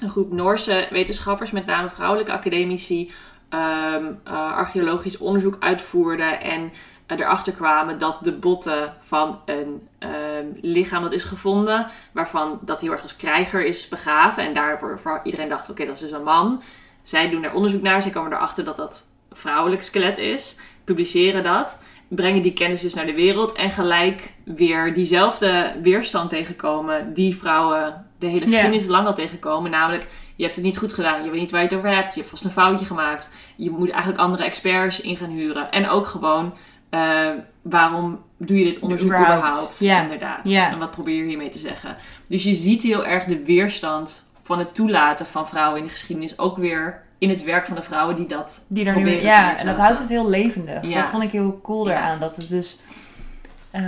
[0.00, 3.10] een groep Noorse wetenschappers, met name vrouwelijke academici,
[3.48, 6.72] ehm, eh, archeologisch onderzoek uitvoerden en
[7.06, 12.80] eh, erachter kwamen dat de botten van een ehm, lichaam dat is gevonden, waarvan dat
[12.80, 16.10] heel erg als krijger is begraven en daarvoor voor iedereen dacht, oké, dat is dus
[16.10, 16.62] een man.
[17.02, 21.78] Zij doen er onderzoek naar, zij komen erachter dat dat vrouwelijk skelet is, publiceren dat,
[22.08, 28.07] brengen die kennis dus naar de wereld en gelijk weer diezelfde weerstand tegenkomen die vrouwen
[28.18, 31.40] de hele geschiedenis lang al tegenkomen, namelijk je hebt het niet goed gedaan, je weet
[31.40, 34.20] niet waar je het over hebt, je hebt vast een foutje gemaakt, je moet eigenlijk
[34.20, 36.54] andere experts in gaan huren en ook gewoon
[36.90, 37.28] eh,
[37.62, 39.78] waarom doe je dit onderzoek Überhaupt.
[39.78, 40.02] Ja.
[40.02, 40.46] Inderdaad.
[40.46, 41.96] En wat probeer je hiermee te zeggen?
[42.28, 46.38] Dus je ziet heel erg de weerstand van het toelaten van vrouwen in de geschiedenis
[46.38, 49.66] ook weer in het werk van de vrouwen die dat Die er nu, ja, en
[49.66, 50.82] dat houdt het heel levendig.
[50.86, 50.94] Ja.
[51.00, 51.96] Dat vond ik heel cool Ja.
[51.96, 52.20] eraan.
[52.20, 52.78] Dat het dus.
[53.70, 53.82] eh,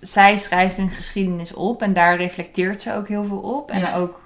[0.00, 3.70] zij schrijft een geschiedenis op en daar reflecteert ze ook heel veel op.
[3.70, 3.94] En Ja.
[3.96, 4.20] ook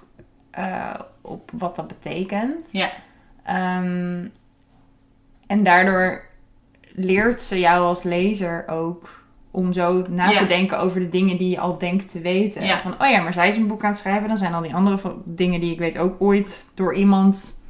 [0.50, 2.54] eh, op wat dat betekent.
[2.70, 2.90] Ja.
[3.44, 4.24] Ehm,
[5.46, 6.22] en daardoor
[6.92, 9.18] leert ze jou als lezer ook
[9.50, 10.38] om zo na Ja.
[10.38, 12.64] te denken over de dingen die je al denkt te weten.
[12.64, 12.80] Ja.
[12.80, 14.28] Van, oh ja, maar zij is een boek aan het schrijven.
[14.28, 17.61] Dan zijn al die andere dingen die ik weet ook ooit door iemand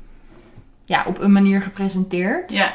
[0.84, 2.52] ja, op een manier gepresenteerd.
[2.52, 2.72] Ja.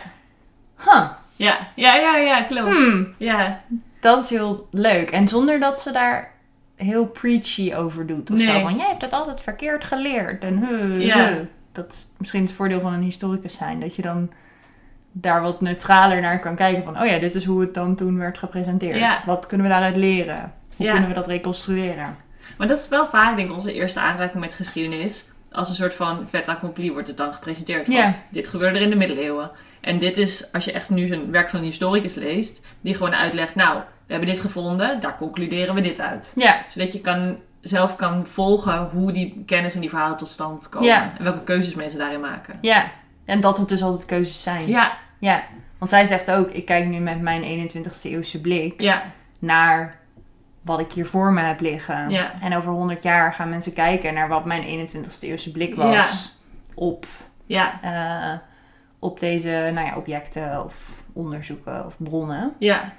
[0.84, 1.58] Huh, Ja.
[1.76, 2.72] ja, ja, ja, klopt.
[2.76, 3.62] hmm, Ja.
[4.06, 5.10] Dat is heel leuk.
[5.12, 6.32] En zonder dat ze daar
[6.76, 8.32] heel preachy over doet.
[8.32, 8.46] Of Nee.
[8.48, 10.44] zo van, jij hebt het altijd verkeerd geleerd.
[10.44, 10.66] En
[11.00, 11.38] Ja.
[11.72, 13.80] Dat is misschien het voordeel van een historicus zijn.
[13.80, 14.32] Dat je dan
[15.12, 16.84] daar wat neutraler naar kan kijken.
[16.84, 18.98] Van, oh ja, dit is hoe het dan toen werd gepresenteerd.
[18.98, 19.22] Ja.
[19.26, 20.54] Wat kunnen we daaruit leren?
[20.76, 20.92] Hoe Ja.
[20.92, 22.16] kunnen we dat reconstrueren?
[22.58, 25.26] Maar dat is wel vaak, denk ik, onze eerste aanraking met geschiedenis.
[25.52, 27.86] Als een soort van fait accompli wordt het dan gepresenteerd.
[27.86, 28.16] Van, Ja.
[28.32, 29.52] Dit gebeurde er in de middeleeuwen.
[29.82, 33.16] En dit is, als je echt nu zo'n werk van een historicus leest, die gewoon
[33.16, 36.34] uitlegt, nou, we hebben dit gevonden, daar concluderen we dit uit.
[36.36, 40.70] Ja, Zodat je kan, zelf kan volgen hoe die kennis en die verhalen tot stand
[40.70, 40.88] komen.
[40.88, 41.14] Ja.
[41.18, 42.58] En welke keuzes mensen daarin maken.
[42.62, 42.86] ja.
[43.26, 44.68] En dat het dus altijd keuzes zijn.
[44.68, 45.44] Ja, Ja.
[45.78, 49.04] Want zij zegt ook, ik kijk nu met mijn 21ste eeuwse blik ja,
[49.40, 50.00] naar
[50.62, 52.10] wat ik hier voor me heb liggen.
[52.10, 52.32] Ja.
[52.42, 56.38] En over 100 jaar gaan mensen kijken naar wat mijn 21ste eeuwse blik was
[56.74, 57.06] op,
[57.46, 58.40] ja, eh,
[59.00, 62.54] op deze nou ja, objecten of onderzoeken of bronnen.
[62.60, 62.94] ja.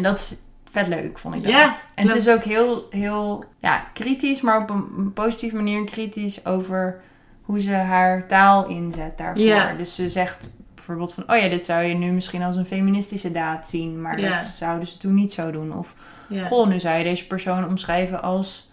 [0.00, 0.36] En dat is
[0.70, 1.52] vet leuk, vond ik dat.
[1.52, 6.46] Ja, en ze is ook heel, heel ja, kritisch, maar op een, positieve manier kritisch
[6.46, 7.00] over
[7.42, 9.44] hoe ze haar taal inzet daarvoor.
[9.44, 9.74] Ja.
[9.74, 13.32] Dus ze zegt bijvoorbeeld van, oh ja, dit zou je nu misschien als een feministische
[13.32, 14.36] daad zien, maar Ja.
[14.36, 15.78] dat zouden ze toen niet zo doen.
[15.78, 15.94] Of,
[16.46, 18.69] goh, nu zou je deze persoon omschrijven als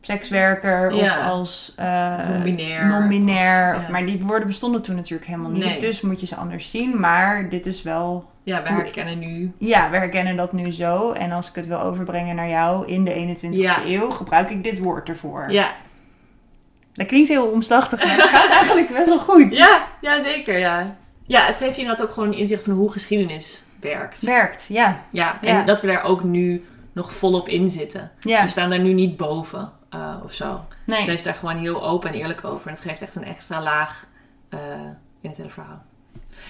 [0.00, 2.18] sekswerker of als eh,
[2.88, 3.76] Non-binair.
[3.76, 3.90] Of- ja.
[3.90, 5.64] Maar die woorden bestonden toen natuurlijk helemaal niet.
[5.64, 5.80] Nee.
[5.80, 7.00] Dus moet je ze anders zien.
[7.00, 9.52] Maar dit is wel Ja, we herkennen nu.
[9.58, 11.12] ja, we herkennen dat nu zo.
[11.12, 13.76] En als ik het wil overbrengen naar jou in de 21ste Ja.
[13.86, 15.46] eeuw, gebruik ik dit woord ervoor.
[15.50, 15.70] Ja,
[16.92, 19.52] Dat klinkt heel omslachtig, maar het gaat eigenlijk best wel goed.
[19.56, 20.96] ja, ja zeker, ja.
[21.26, 24.22] Ja, het geeft je inderdaad ook gewoon een inzicht van hoe geschiedenis werkt.
[24.22, 25.00] Werkt, ja.
[25.10, 28.10] Ja, en dat we daar ook nu nog volop in zitten.
[28.20, 30.66] We staan daar nu niet boven eh, of zo.
[30.86, 31.02] nee.
[31.02, 32.66] Zij is daar gewoon heel open en eerlijk over.
[32.66, 34.06] En het geeft echt een extra laag
[34.48, 34.58] eh,
[35.20, 35.82] in het hele verhaal.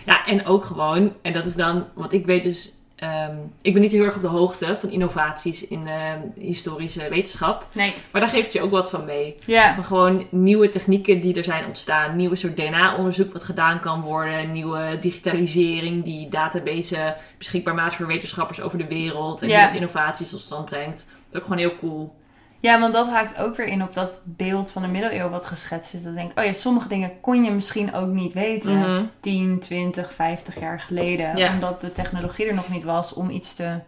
[0.07, 3.83] Ja, en ook gewoon, en dat is dan, want ik weet dus, ehm, ik ben
[3.83, 7.67] niet heel erg op de hoogte van innovaties in ehm, historische wetenschap.
[7.73, 7.95] Nee.
[8.11, 9.35] Maar daar geeft je ook wat van mee.
[9.47, 12.17] Ja, Van gewoon nieuwe technieken die er zijn ontstaan.
[12.17, 14.53] Nieuwe soort DNA-onderzoek wat gedaan kan worden.
[14.53, 16.99] Nieuwe digitalisering die databases
[17.39, 19.43] beschikbaar maakt voor wetenschappers over de wereld.
[19.43, 19.55] En Ja.
[19.57, 20.97] die dat innovaties tot stand brengt.
[21.07, 22.17] Dat is ook gewoon heel cool.
[22.61, 25.95] Ja, want dat haakt ook weer in op dat beeld van de middeleeuwen wat geschetst
[25.95, 26.03] is.
[26.03, 28.79] Dat ik denk, oh ja, sommige dingen kon je misschien ook niet weten.
[28.79, 29.05] Mhm.
[29.21, 31.37] 10, 20, 50 jaar geleden.
[31.37, 31.53] Ja.
[31.53, 33.79] Omdat de technologie er nog niet was om iets te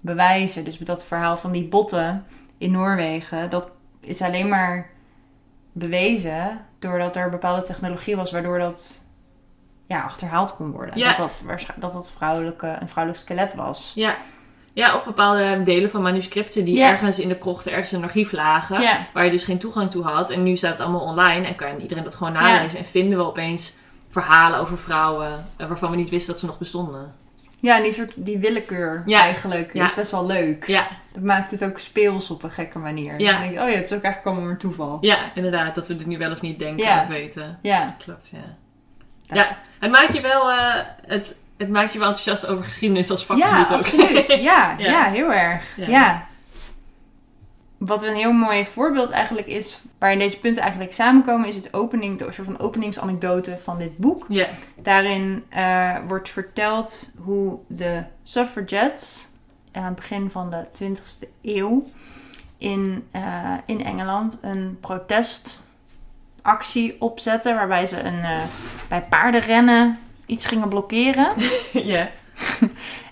[0.00, 0.64] bewijzen.
[0.64, 2.24] Dus dat verhaal van die botten
[2.58, 4.90] in Noorwegen, dat is alleen maar
[5.72, 9.04] bewezen doordat er bepaalde technologie was waardoor dat
[9.86, 10.98] ja, achterhaald kon worden.
[10.98, 11.16] Ja.
[11.16, 13.92] Dat dat, dat, dat vrouwelijke, een vrouwelijk skelet was.
[13.94, 14.16] Ja.
[14.74, 16.88] Ja, of bepaalde delen van manuscripten die Ja.
[16.90, 18.80] ergens in de krochten, ergens in een archief lagen.
[18.80, 20.30] Ja, Waar je dus geen toegang toe had.
[20.30, 22.78] En nu staat het allemaal online en kan iedereen dat gewoon nalezen.
[22.78, 23.74] En vinden we opeens
[24.10, 27.14] verhalen over vrouwen eh, waarvan we niet wisten dat ze nog bestonden.
[27.60, 29.20] ja en die soort die willekeur Ja.
[29.20, 29.84] eigenlijk Ja.
[29.88, 30.66] is best wel leuk.
[30.66, 33.20] Ja, Dat maakt het ook speels op een gekke manier.
[33.20, 33.30] Ja.
[33.32, 34.98] Dan denk ik, oh ja, het is ook eigenlijk allemaal maar toeval.
[35.00, 35.74] ja, inderdaad.
[35.74, 37.58] Dat we dit nu wel of niet denken of weten.
[37.62, 38.38] Ja, Klopt, ja.
[39.26, 40.74] Dat- Ja, het maakt je wel, eh,
[41.06, 43.80] het, het maakt je wel enthousiast over geschiedenis als vakgebied Ja, ook.
[43.80, 44.26] absoluut.
[44.42, 44.90] Ja, Ja.
[44.90, 45.04] ja.
[45.10, 45.76] heel erg.
[45.76, 45.86] Ja.
[45.88, 46.26] Ja.
[47.78, 52.18] Wat een heel mooi voorbeeld eigenlijk is, waarin deze punten eigenlijk samenkomen, is het opening,
[52.18, 54.26] de soort van openingsanekdote van dit boek.
[54.28, 54.46] ja,
[54.82, 59.28] Daarin eh, wordt verteld hoe de suffragettes
[59.72, 61.84] aan het begin van de 20e eeuw
[62.58, 67.54] in, eh, in Engeland een protestactie opzetten.
[67.54, 68.42] Waarbij ze een, eh,
[68.88, 69.98] bij paardenrennen
[70.32, 71.32] iets gingen blokkeren.
[71.94, 72.10] ja.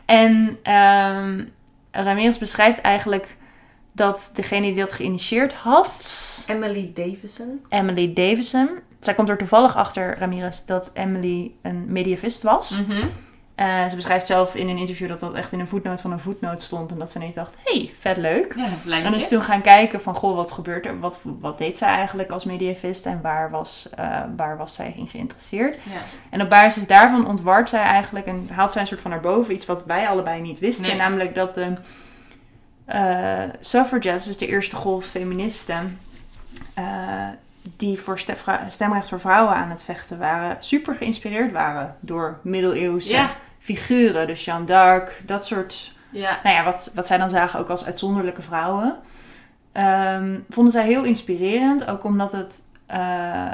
[0.04, 1.44] En ehm
[1.90, 3.36] Ramirez beschrijft eigenlijk
[3.92, 5.92] dat degene die dat geïnitieerd had,
[6.46, 7.60] Emily Davison.
[7.68, 8.68] Emily Davison.
[9.00, 12.70] Zij komt er toevallig achter, Ramirez, dat Emily een medievist was.
[12.70, 13.06] Mhm.
[13.60, 16.20] Eh, ze beschrijft zelf in een interview dat dat echt in een voetnoot van een
[16.20, 16.92] voetnoot stond.
[16.92, 18.54] En dat ze ineens dacht, hey, vet leuk.
[18.84, 21.00] Ja, En dus toen gaan kijken van, goh, wat gebeurt er?
[21.00, 23.06] Wat, wat deed zij eigenlijk als medievist?
[23.06, 25.74] En waar was, eh, waar was zij in geïnteresseerd?
[25.74, 26.00] Ja.
[26.30, 29.54] En op basis daarvan ontwart zij eigenlijk en haalt zij een soort van naar boven
[29.54, 30.86] iets wat wij allebei niet wisten.
[30.86, 30.96] Nee.
[30.96, 31.72] Namelijk dat de
[32.84, 35.98] eh suffragettes, dus de eerste golf feministen,
[37.76, 38.20] die voor
[38.68, 43.30] stemrecht voor vrouwen aan het vechten waren, super geïnspireerd waren door middeleeuwse Ja.
[43.60, 44.26] Figuren.
[44.26, 46.38] Dus Jeanne d'Arc, dat soort Ja.
[46.42, 48.98] nou ja, wat, wat zij dan zagen ook als uitzonderlijke vrouwen.
[49.72, 51.86] ehm, vonden zij heel inspirerend.
[51.88, 53.46] Ook omdat het eh,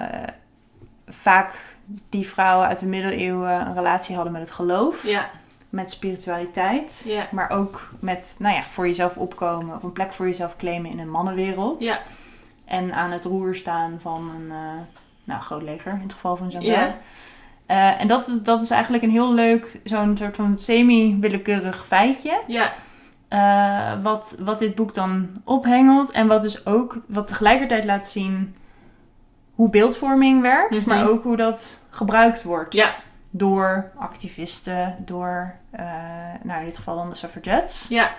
[1.09, 1.75] vaak
[2.09, 5.03] die vrouwen uit de middeleeuwen een relatie hadden met het geloof.
[5.07, 5.29] Ja.
[5.69, 7.03] Met spiritualiteit.
[7.05, 7.27] Ja.
[7.31, 9.77] Maar ook met, nou ja, voor jezelf opkomen.
[9.77, 11.85] Of een plek voor jezelf claimen in een mannenwereld.
[11.85, 11.99] Ja.
[12.64, 14.81] En aan het roer staan van een eh,
[15.25, 15.92] nou, groot leger.
[15.92, 16.95] In het geval van Jeanne
[17.67, 22.41] Eh, en dat is, dat is eigenlijk een heel leuk, zo'n soort van semi-willekeurig feitje.
[22.47, 22.73] Ja.
[23.29, 26.11] Eh, wat, wat dit boek dan ophengelt.
[26.11, 28.57] En wat dus ook, wat tegelijkertijd laat zien
[29.55, 30.87] hoe beeldvorming werkt.
[30.87, 30.89] Mhm.
[30.89, 32.75] Maar ook hoe dat gebruikt wordt.
[32.75, 32.89] Ja.
[33.31, 35.85] Door activisten, door, eh,
[36.43, 37.87] nou in dit geval dan de suffragettes.
[37.89, 38.11] Ja.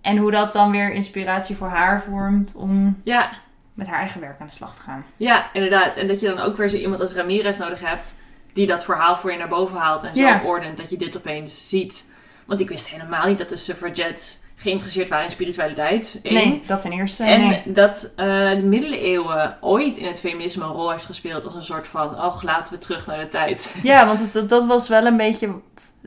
[0.00, 3.30] En hoe dat dan weer inspiratie voor haar vormt om Ja.
[3.74, 5.04] met haar eigen werk aan de slag te gaan.
[5.16, 5.96] Ja, inderdaad.
[5.96, 8.18] En dat je dan ook weer zo iemand als Ramirez nodig hebt.
[8.52, 10.42] Die dat verhaal voor je naar boven haalt en zo Ja.
[10.44, 12.04] ordent dat je dit opeens ziet.
[12.46, 16.20] Want ik wist helemaal niet dat de suffragettes geïnteresseerd waren in spiritualiteit.
[16.22, 16.34] Eén.
[16.34, 17.24] Nee, dat ten eerste.
[17.24, 17.62] En nee.
[17.66, 21.86] dat eh, de middeleeuwen ooit in het feminisme een rol heeft gespeeld als een soort
[21.86, 23.74] van, oh laten we terug naar de tijd.
[23.82, 25.48] Ja, want het, dat was wel een beetje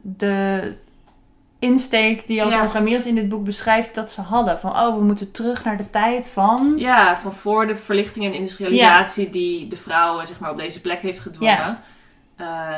[0.02, 0.76] de
[1.60, 4.60] insteek die althans Ramirez in dit boek beschrijft dat ze hadden.
[4.60, 6.74] Van, oh, we moeten terug naar de tijd van...
[6.78, 11.02] Ja, van voor de verlichting en industrialisatie die de vrouwen zeg maar, op deze plek
[11.02, 11.54] heeft gedwongen.
[11.54, 11.84] Ja,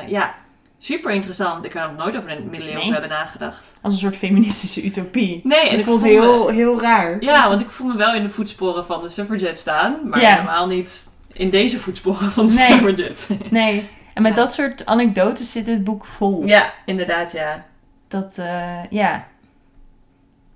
[0.07, 0.35] ja
[0.79, 1.63] super interessant.
[1.63, 2.91] Ik had nog nooit over de middeleeuwen Nee.
[2.91, 3.75] hebben nagedacht.
[3.81, 5.41] Als een soort feministische utopie.
[5.43, 7.17] Nee, en het me- heel, heel raar.
[7.23, 10.29] Ja, want ik voel me wel in de voetsporen van de suffragette staan, maar Ja.
[10.33, 12.67] helemaal niet in deze voetsporen van de Nee.
[12.67, 13.37] suffragette.
[13.49, 14.41] Nee, en met Ja.
[14.43, 16.45] dat soort anekdotes zit het boek vol.
[16.45, 17.65] ja, inderdaad, ja.
[18.07, 19.27] Dat, eh, ja...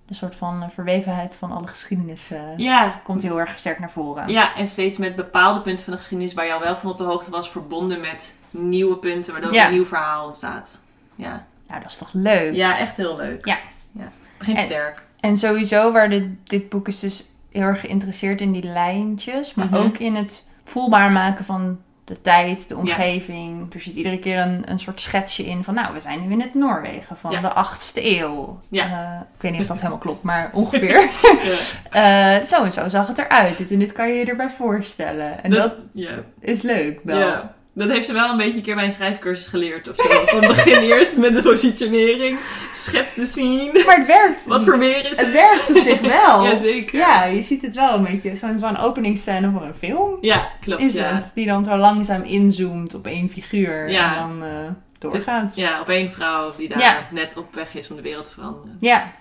[0.09, 4.27] Een soort van verwevenheid van alle geschiedenis eh, Ja, komt heel erg sterk naar voren.
[4.29, 6.97] Ja, en steeds met bepaalde punten van de geschiedenis waar je al wel van op
[6.97, 9.65] de hoogte was, verbonden met nieuwe punten, waardoor Ja.
[9.67, 10.81] een nieuw verhaal ontstaat.
[11.15, 12.53] Ja, Nou, dat is toch leuk?
[12.55, 13.45] ja echt heel leuk.
[13.45, 13.57] Ja.
[13.91, 14.11] ja.
[14.37, 15.03] Begint sterk.
[15.19, 19.53] En sowieso waar dit, dit boek is dus heel erg geïnteresseerd in die lijntjes.
[19.53, 19.75] Maar Mhm.
[19.75, 23.73] ook in het voelbaar maken van de tijd, de omgeving.
[23.73, 25.73] Er zit iedere keer een, een soort schetsje in van...
[25.73, 27.41] Nou, we zijn nu in het Noorwegen van Ja.
[27.41, 28.59] de 8e eeuw.
[28.69, 28.83] Ja.
[28.85, 31.09] Eh, ik weet niet of dat helemaal klopt, maar ongeveer.
[31.43, 31.55] Ja.
[32.39, 33.57] Eh, zo en zo zag het eruit.
[33.57, 35.43] Dit en dit kan je je erbij voorstellen.
[35.43, 36.11] En dat, ja.
[36.39, 37.41] is leuk wel.
[37.79, 40.25] Dat heeft ze wel een beetje een keer bij een schrijfcursus geleerd of zo.
[40.25, 42.39] Van begin eerst met de positionering,
[42.73, 43.83] schets de scene.
[43.85, 44.45] Maar het werkt.
[44.45, 45.19] Wat voor weer is het?
[45.19, 46.43] het werkt op zich wel.
[46.47, 46.99] Jazeker.
[46.99, 48.35] Ja, je ziet het wel een beetje.
[48.35, 50.17] Zo'n zo'n openingsscène voor een film.
[50.21, 50.81] Ja, klopt.
[50.81, 51.15] is ja.
[51.15, 51.31] het.
[51.35, 53.89] Die dan zo langzaam inzoomt op één figuur.
[53.89, 54.17] Ja.
[54.17, 55.55] En dan doorgaat.
[55.55, 57.07] Ja, op één vrouw die daar Ja.
[57.11, 58.75] net op weg is om de wereld te veranderen.
[58.79, 59.11] Ja.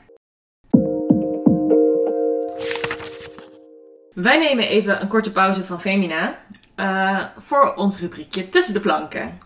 [4.15, 6.39] Wij nemen even een korte pauze van Femina
[6.79, 9.39] eh, voor ons rubriekje Tussen de Planken.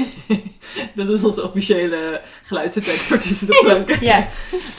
[0.94, 3.98] Dat is onze officiële geluidseffect voor Tussen de Planken.
[4.10, 4.18] Ja.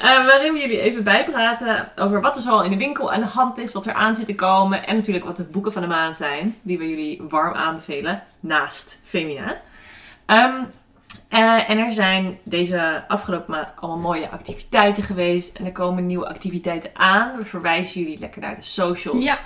[0.02, 3.28] Eh, waarin we jullie even bijpraten over wat er zoal in de winkel aan de
[3.28, 4.88] hand is, wat er aan zit te komen.
[4.88, 9.02] En natuurlijk wat de boeken van de maand zijn, die we jullie warm aanbevelen, naast
[9.04, 9.62] Femina.
[10.26, 10.64] Ehm,
[11.30, 15.58] eh, en er zijn deze afgelopen maand allemaal mooie activiteiten geweest.
[15.58, 17.38] En er komen nieuwe activiteiten aan.
[17.38, 19.38] We verwijzen jullie lekker naar de socials Ja.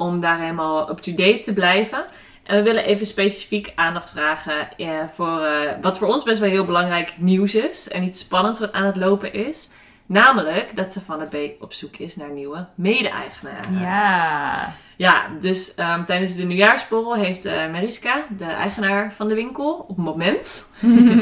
[0.00, 2.04] Om daar helemaal up-to-date te blijven.
[2.42, 6.50] En we willen even specifiek aandacht vragen eh, voor eh, wat voor ons best wel
[6.50, 7.88] heel belangrijk nieuws is.
[7.88, 9.70] En iets spannends wat aan het lopen is.
[10.06, 13.80] Namelijk dat Savannah B op zoek is naar nieuwe mede-eigenaren.
[13.80, 14.74] Ja.
[14.96, 19.96] Ja, dus ehm, tijdens de nieuwjaarsborrel heeft eh, Mariska, de eigenaar van de winkel, op
[19.96, 20.68] het moment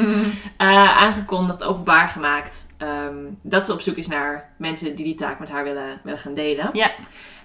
[0.56, 5.50] aangekondigd, openbaar gemaakt, ehm, dat ze op zoek is naar mensen die die taak met
[5.50, 6.70] haar willen, willen gaan delen.
[6.72, 6.90] Ja.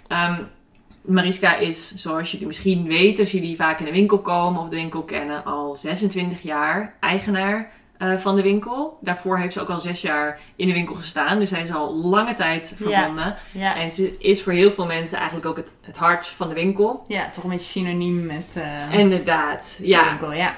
[0.08, 0.42] Ehm,
[1.06, 4.76] Mariska is, zoals jullie misschien weten, als jullie vaak in de winkel komen of de
[4.76, 8.98] winkel kennen, al 26 jaar eigenaar eh, van de winkel.
[9.02, 11.40] Daarvoor heeft ze ook al zes jaar in de winkel gestaan.
[11.40, 13.36] Dus zij is al lange tijd verbonden.
[13.52, 13.76] Ja.
[13.76, 17.04] En ze is voor heel veel mensen eigenlijk ook het, het hart van de winkel.
[17.08, 20.10] ja, toch een beetje synoniem met eh Inderdaad, de ja.
[20.10, 20.34] winkel.
[20.34, 20.56] Ja.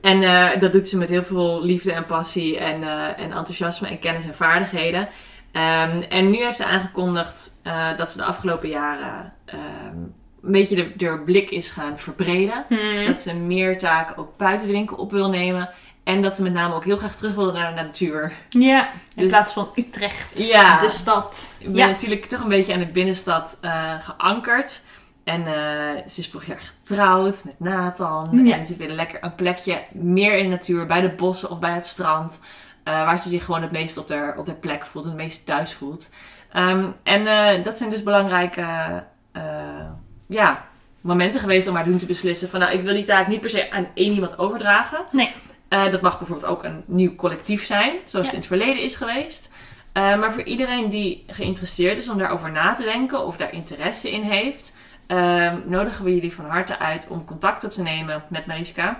[0.00, 2.82] En eh, dat doet ze met heel veel liefde en passie en,
[3.16, 5.08] en enthousiasme en kennis en vaardigheden.
[5.52, 9.96] Ehm, en nu heeft ze aangekondigd eh, dat ze de afgelopen jaren ehm,
[10.42, 12.64] een beetje de, de blik is gaan verbreden.
[12.68, 13.06] Hmm.
[13.06, 15.68] Dat ze meer taken ook buiten de winkel op wil nemen.
[16.04, 18.32] En dat ze met name ook heel graag terug wil naar de natuur.
[18.48, 20.80] Ja, in Dus- plaats van Utrecht, Ja.
[20.80, 21.56] de stad.
[21.60, 21.86] Ik ben Ja.
[21.86, 24.82] natuurlijk toch een beetje aan de binnenstad eh, geankerd.
[25.24, 25.52] En eh,
[26.08, 28.44] ze is vorig jaar getrouwd met Nathan.
[28.44, 28.56] Ja.
[28.56, 31.72] En ze willen lekker een plekje meer in de natuur, bij de bossen of bij
[31.74, 32.40] het strand.
[32.84, 35.46] Eh, waar ze zich gewoon het meest op haar, op haar plek voelt het meest
[35.46, 36.10] thuis voelt.
[36.52, 39.42] Ehm, en eh, dat zijn dus belangrijke eh,
[40.28, 40.64] ja,
[41.00, 43.50] momenten geweest om haar toen te beslissen van nou, ik wil die taak niet per
[43.50, 44.98] se aan één iemand overdragen.
[45.10, 45.32] Nee.
[45.68, 48.18] Dat mag bijvoorbeeld ook een nieuw collectief zijn, zoals Ja.
[48.20, 49.48] het in het verleden is geweest.
[49.92, 54.22] Maar voor iedereen die geïnteresseerd is om daarover na te denken of daar interesse in
[54.22, 58.98] heeft, ehm, nodigen we jullie van harte uit om contact op te nemen met Mariska.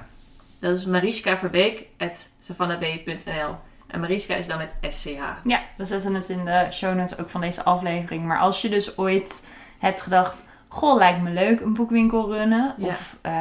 [0.60, 3.56] Dat is mariskaverbeek.savannab.nl
[3.92, 5.20] En Mariska is dan met SCH.
[5.42, 8.24] Ja, we zetten het in de show notes ook van deze aflevering.
[8.24, 9.46] Maar als je dus ooit
[9.78, 10.42] hebt gedacht...
[10.68, 12.74] Goh, lijkt me leuk een boekwinkel runnen.
[12.76, 12.86] Ja.
[12.86, 13.32] Of eh,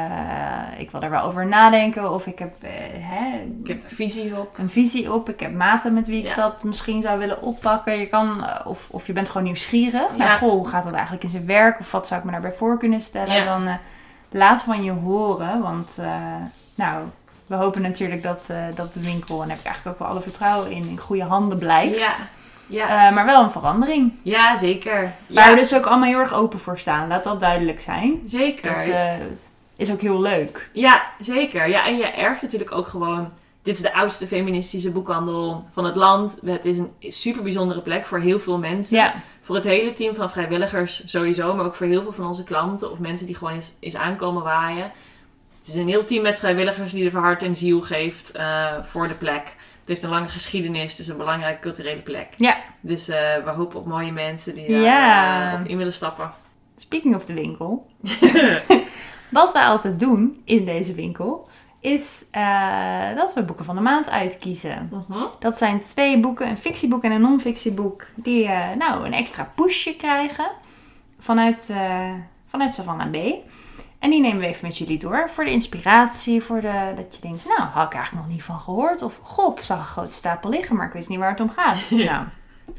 [0.78, 2.12] ik wil er wel over nadenken.
[2.12, 4.58] Of ik heb eh, hè, Ik heb er visie op.
[4.58, 5.28] een visie op.
[5.28, 6.34] Ik heb maten met wie ik Ja.
[6.34, 7.98] dat misschien zou willen oppakken.
[7.98, 10.16] Je kan, eh, of, of je bent gewoon nieuwsgierig.
[10.16, 10.36] Ja.
[10.36, 11.78] Goh, hoe gaat dat eigenlijk in zijn werk?
[11.80, 13.44] Of wat zou ik me daarbij voor kunnen stellen?
[13.44, 13.78] Dan
[14.30, 15.60] laat van je horen.
[15.60, 15.98] Want
[16.74, 17.04] nou,
[17.52, 19.34] we hopen natuurlijk dat, eh, dat de winkel...
[19.42, 20.88] en daar heb ik eigenlijk ook wel alle vertrouwen in...
[20.88, 21.98] in goede handen blijft.
[21.98, 22.12] Ja,
[22.66, 23.08] ja.
[23.08, 24.12] Eh, maar wel een verandering.
[24.22, 25.00] ja zeker.
[25.26, 27.08] Waar Ja, we dus ook allemaal heel erg open voor staan.
[27.08, 28.22] Laat dat duidelijk zijn.
[28.26, 28.74] zeker.
[28.74, 29.12] Dat eh,
[29.76, 30.70] is ook heel leuk.
[30.72, 31.68] Ja, zeker.
[31.68, 33.32] Ja, en je erft natuurlijk ook gewoon.
[33.62, 36.38] Dit is de oudste feministische boekhandel van het land.
[36.44, 38.96] Het is een super bijzondere plek voor heel veel mensen.
[38.96, 42.44] Ja, Voor het hele team van vrijwilligers sowieso, maar ook voor heel veel van onze
[42.44, 44.92] klanten of mensen die gewoon eens, eens aankomen waaien.
[45.64, 49.08] Het is een heel team met vrijwilligers die er hart en ziel geeft eh, voor
[49.08, 49.44] de plek.
[49.80, 52.28] Het heeft een lange geschiedenis, het is een belangrijke culturele plek.
[52.36, 52.56] Ja.
[52.80, 55.52] Dus eh, we hopen op mooie mensen die daar Ja.
[55.54, 56.30] eh, op in willen stappen.
[56.76, 57.86] speaking of de winkel.
[59.28, 61.48] Wat wij altijd doen in deze winkel...
[61.80, 62.26] is
[63.16, 64.88] dat we boeken van de maand uitkiezen.
[65.08, 65.24] Mhm.
[65.38, 68.06] Dat zijn twee boeken, een fictieboek en een non-fictieboek...
[68.14, 68.48] die
[68.78, 70.50] nou een extra pushje krijgen
[71.18, 71.72] vanuit,
[72.46, 73.16] vanuit Savannah B.
[74.02, 75.30] En die nemen we even met jullie door.
[75.30, 77.44] Voor de inspiratie, voor de, dat je denkt...
[77.44, 79.02] nou, had ik eigenlijk nog niet van gehoord.
[79.02, 80.76] Of, goh, ik zag een grote stapel liggen...
[80.76, 81.90] maar ik wist niet waar het om gaat.
[81.90, 82.26] nou,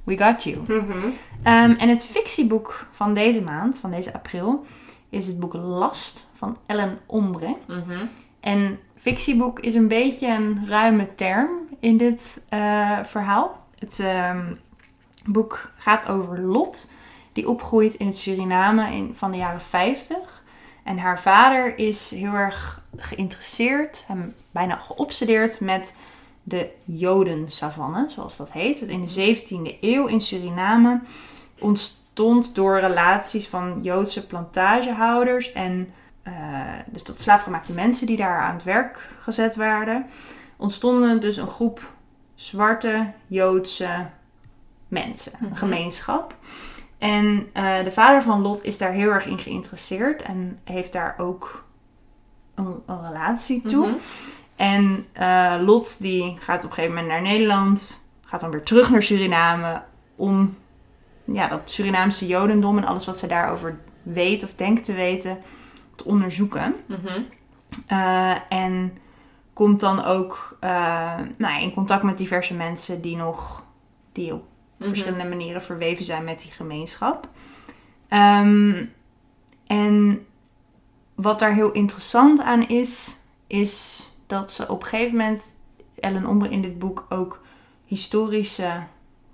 [0.03, 0.57] we got you.
[0.67, 0.97] Mhm.
[1.43, 4.65] Ehm, en het fictieboek van deze maand, van deze april,
[5.09, 7.55] is het boek Last van Ellen Ombre.
[7.67, 8.05] Mhm.
[8.39, 13.65] En fictieboek is een beetje een ruime term in dit eh, verhaal.
[13.79, 14.53] Het ehm,
[15.25, 16.91] boek gaat over Lot,
[17.33, 20.42] die opgroeit in het Suriname in, van de jaren 50.
[20.84, 25.96] En haar vader is heel erg geïnteresseerd en bijna geobsedeerd met
[26.43, 28.82] de Jodensavanne, zoals dat heet.
[28.82, 31.00] In de 17e eeuw in Suriname
[31.60, 35.93] ontstond door relaties van Joodse plantagehouders en
[36.24, 36.34] eh,
[36.86, 40.06] dus tot slaafgemaakte mensen die daar aan het werk gezet werden,
[40.58, 41.91] ontstonden dus een groep
[42.36, 44.08] zwarte Joodse
[44.88, 45.56] mensen, een Mhm.
[45.56, 46.36] gemeenschap.
[47.04, 51.16] En eh, de vader van Lot is daar heel erg in geïnteresseerd en heeft daar
[51.18, 51.66] ook
[52.56, 53.88] een, een relatie toe.
[53.88, 53.96] Mhm.
[54.56, 58.89] En eh, Lot die gaat op een gegeven moment naar Nederland, gaat dan weer terug
[58.89, 59.82] naar Suriname
[60.16, 60.58] om
[61.24, 65.38] ja, dat Surinaamse Jodendom en alles wat ze daarover weet of denkt te weten
[65.96, 66.76] te onderzoeken.
[66.86, 67.22] Mhm.
[67.88, 68.98] Eh, en
[69.54, 70.58] komt dan ook
[71.38, 73.63] nou in contact met diverse mensen die nog
[74.12, 74.44] die op
[74.84, 74.93] Mhm.
[74.93, 77.28] verschillende manieren verweven zijn met die gemeenschap.
[78.08, 78.86] Ehm,
[79.67, 80.26] en
[81.15, 83.15] wat daar heel interessant aan is,
[83.48, 85.56] is dat ze op een gegeven moment,
[86.00, 87.41] Ellen Ombre in dit boek ook
[87.86, 88.84] historische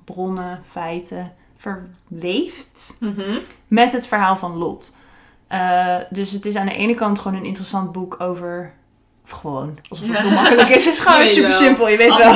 [0.04, 3.40] bronnen, feiten verweeft Mhm.
[3.68, 4.96] met het verhaal van Lot.
[5.48, 8.74] Eh, dus het is aan de ene kant gewoon een interessant boek over.
[9.32, 10.24] Of gewoon, alsof het Ja.
[10.24, 10.86] heel makkelijk is.
[10.86, 12.32] Het is gewoon super simpel, je weet wel.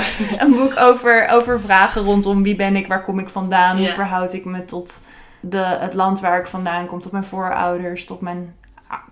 [0.46, 4.32] Een boek over, over vragen rondom wie ben ik, waar kom ik vandaan, hoe verhoud
[4.32, 5.02] ik me tot
[5.40, 8.54] de, het land waar ik vandaan kom, tot mijn voorouders, tot mijn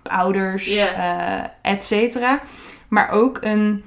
[0.03, 2.39] ouders, eh, et cetera.
[2.87, 3.83] Maar ook een,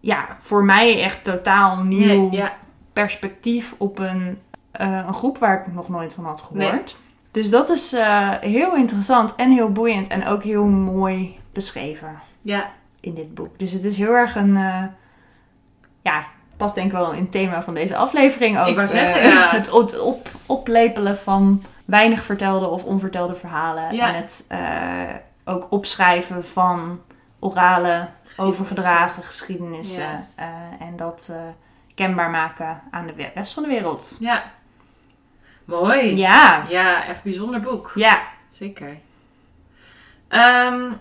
[0.00, 2.52] ja, voor mij echt totaal nieuw Ja, ja.
[2.92, 4.38] perspectief op een,
[4.70, 6.72] eh, een groep waar ik nog nooit van had gehoord.
[6.72, 6.82] Nee.
[7.30, 12.72] Dus dat is eh, heel interessant en heel boeiend en ook heel mooi beschreven ja.
[13.00, 13.58] in dit boek.
[13.58, 14.84] Dus het is heel erg een, eh,
[16.02, 16.26] ja,
[16.56, 18.66] past denk ik wel in het thema van deze aflevering ook.
[18.66, 19.50] Ik wou zeggen, eh, ja.
[19.56, 23.94] Het op, op, oplepelen van weinig vertelde of onvertelde verhalen.
[23.94, 24.08] Ja.
[24.08, 25.14] En het eh,
[25.44, 27.00] ook opschrijven van
[27.38, 30.26] orale, overgedragen geschiedenissen.
[30.36, 30.76] Ja.
[30.80, 31.32] en dat
[31.94, 34.16] kenbaar maken aan de rest van de wereld.
[34.20, 34.42] Ja.
[35.64, 36.16] Mooi.
[36.16, 37.92] Ja, Ja, echt bijzonder boek.
[37.94, 38.22] ja.
[38.48, 38.98] Zeker.
[40.28, 40.92] Ehm,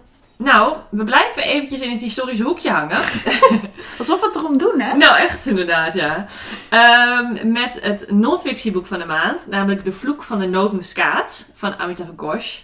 [0.44, 2.98] nou, we blijven eventjes in het historische hoekje hangen.
[4.00, 4.98] Alsof we het erom doen, hè?
[4.98, 6.26] nou, echt inderdaad, ja.
[6.70, 12.08] Ehm, met het non-fictieboek van de maand, namelijk De Vloek van de Nootmuskaat van Amitav
[12.16, 12.60] Ghosh.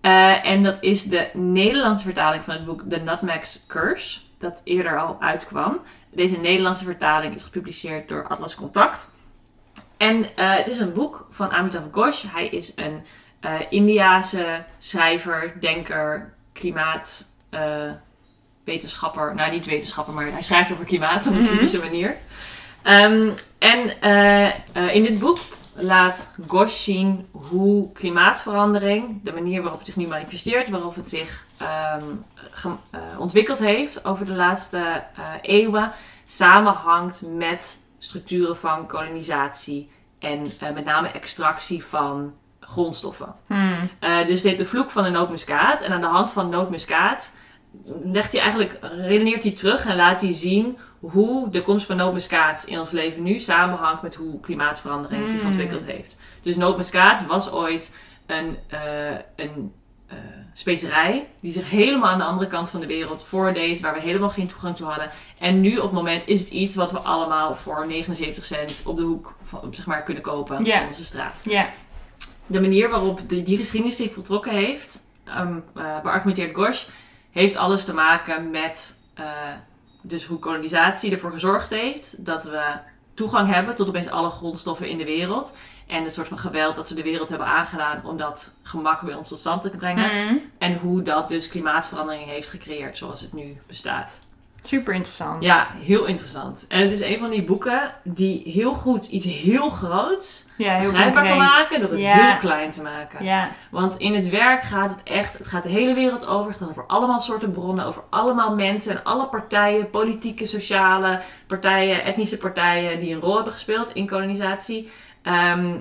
[0.00, 4.98] Eh, en dat is de Nederlandse vertaling van het boek The Nutmeg's Curse, dat eerder
[4.98, 5.80] al uitkwam.
[6.10, 9.10] Deze Nederlandse vertaling is gepubliceerd door Atlas Contact.
[9.96, 12.24] En eh, het is een boek van Amitav Ghosh.
[12.32, 13.04] Hij is een
[13.40, 17.90] eh Indiase schrijver, denker, klimaat, eh.
[19.34, 21.48] Nou, niet wetenschapper, maar hij schrijft over klimaat op een Mhm.
[21.48, 22.16] kritische manier.
[22.82, 25.38] Ehm, en eh, eh, in dit boek
[25.74, 31.44] laat Ghosh zien hoe klimaatverandering, de manier waarop het zich nu manifesteert, waarop het zich
[31.58, 32.04] ehm,
[32.90, 35.02] eh, ontwikkeld heeft over de laatste
[35.42, 35.92] eeuwen,
[36.26, 42.34] samenhangt met structuren van kolonisatie en met name extractie van
[42.70, 43.34] grondstoffen.
[43.46, 43.90] Hmm.
[43.98, 45.80] Eh, dus dit de vloek van de nootmuskaat.
[45.80, 47.32] En aan de hand van nootmuskaat
[48.04, 52.64] legt hij eigenlijk, redeneert hij terug en laat hij zien hoe de komst van nootmuskaat
[52.66, 55.46] in ons leven nu samenhangt met hoe klimaatverandering zich Mm.
[55.46, 56.18] ontwikkeld heeft.
[56.42, 57.94] Dus nootmuskaat was ooit
[58.26, 58.78] een, eh,
[59.36, 59.72] een
[60.06, 60.16] eh,
[60.52, 64.28] specerij die zich helemaal aan de andere kant van de wereld voordeed, waar we helemaal
[64.30, 65.10] geen toegang toe hadden.
[65.38, 68.96] En nu op het moment is het iets wat we allemaal voor 79 cent op
[68.96, 71.68] de hoek van, zeg maar, kunnen kopen in onze straat Ja.
[72.50, 76.84] De manier waarop die, die geschiedenis zich voltrokken heeft, ehm eh, beargumenteert Gosh,
[77.32, 79.24] heeft alles te maken met eh,
[80.02, 82.62] dus hoe kolonisatie ervoor gezorgd heeft dat we
[83.14, 85.56] toegang hebben tot opeens alle grondstoffen in de wereld.
[85.86, 89.14] En het soort van geweld dat ze de wereld hebben aangedaan om dat gemak bij
[89.14, 90.10] ons tot stand te brengen.
[90.10, 90.42] Hmm.
[90.58, 94.18] En hoe dat dus klimaatverandering heeft gecreëerd zoals het nu bestaat.
[94.62, 95.42] Super interessant.
[95.42, 96.64] Ja, heel interessant.
[96.68, 100.90] En het is een van die boeken die heel goed iets heel groots ja heel
[100.90, 102.26] begrijpbaar kan maken door het ja.
[102.26, 103.24] heel klein te maken.
[103.24, 103.52] Ja.
[103.70, 106.50] Want in het werk gaat het echt, het gaat de hele wereld over.
[106.50, 112.04] Het gaat over allemaal soorten bronnen, over allemaal mensen en alle partijen, politieke, sociale partijen,
[112.04, 114.90] etnische partijen die een rol hebben gespeeld in kolonisatie.
[115.22, 115.76] Ehm,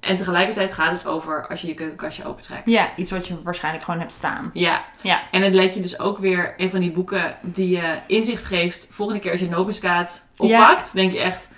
[0.00, 2.70] en tegelijkertijd gaat het over als je je keukenkastje opentrekt.
[2.70, 4.50] ja, iets wat je waarschijnlijk gewoon hebt staan.
[4.54, 4.84] Ja.
[5.00, 5.20] Ja.
[5.30, 8.88] En het let je dus ook weer een van die boeken die je inzicht geeft.
[8.90, 11.48] Volgende keer als je nootmuskaat oppakt, denk je echt...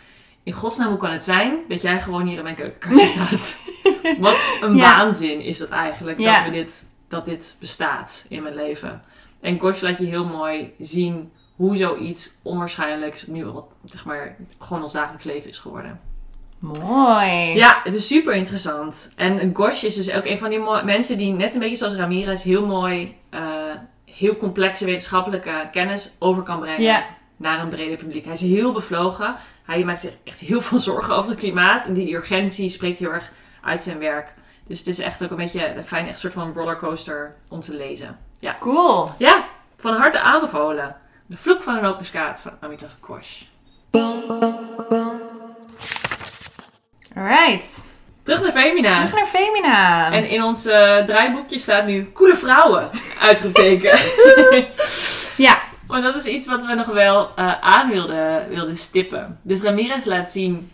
[0.45, 3.61] In godsnaam, hoe kan het zijn dat jij gewoon hier in mijn keukenkastje staat?
[4.19, 4.97] Wat een Ja.
[4.97, 6.35] waanzin is dat eigenlijk, Ja.
[6.35, 9.03] dat, we dit, dat dit bestaat in mijn leven.
[9.41, 13.47] En Gosh laat je heel mooi zien hoe zoiets onwaarschijnlijks nu
[13.85, 16.01] zeg maar, gewoon ons dagelijks leven is geworden.
[16.63, 17.55] Mooi.
[17.55, 19.13] Ja, het is super interessant.
[19.17, 22.43] En Gosh is dus ook een van die mensen die net een beetje zoals Ramirez
[22.43, 23.41] heel mooi, eh,
[24.05, 27.05] heel complexe wetenschappelijke kennis over kan brengen Ja.
[27.37, 28.25] naar een breder publiek.
[28.25, 29.37] Hij is heel bevlogen.
[29.65, 31.87] Hij maakt zich echt heel veel zorgen over het klimaat.
[31.87, 33.33] En die urgentie spreekt heel erg
[33.63, 34.33] uit zijn werk.
[34.67, 37.77] Dus het is echt ook een beetje een fijn, echt soort van rollercoaster om te
[37.77, 38.19] lezen.
[38.39, 39.09] Ja, Cool.
[39.19, 39.45] ja
[39.77, 40.97] van harte aanbevolen.
[41.27, 43.43] De vloek van een openskaat van Amitav Ghosh.
[47.17, 47.85] Alright.
[48.23, 48.95] Terug naar Femina.
[48.95, 50.13] Terug naar Femina.
[50.13, 52.91] En in ons eh, draaiboekje staat nu coole vrouwen
[53.21, 53.99] uitroepteken.
[55.37, 55.59] Ja.
[55.87, 59.39] Maar dat is iets wat we nog wel eh, aan wilden, wilden stippen.
[59.43, 60.71] Dus Ramirez laat zien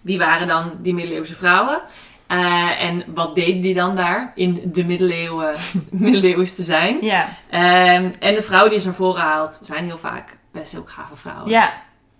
[0.00, 1.80] wie waren dan die middeleeuwse vrouwen.
[2.26, 5.54] Eh, en wat deden die dan daar in de middeleeuwen,
[5.90, 6.98] middeleeuws te zijn.
[7.00, 7.36] Ja.
[7.50, 11.16] Ehm, en de vrouwen die ze naar voren haalt zijn heel vaak best heel gave
[11.16, 11.50] vrouwen.
[11.50, 11.72] Ja.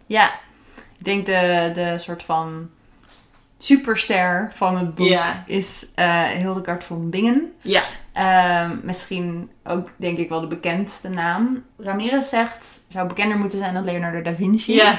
[0.07, 0.31] Ja.
[0.99, 2.71] Ik denk de, de soort van
[3.65, 5.45] superster van het boek Ja.
[5.47, 7.53] is eh Hildegard von Bingen.
[7.61, 7.83] Ja.
[8.12, 11.65] Ehm, misschien ook, denk ik, wel de bekendste naam.
[11.79, 14.75] Ramirez zegt, zou bekender moeten zijn dan Leonardo da Vinci.
[14.75, 14.99] Ja.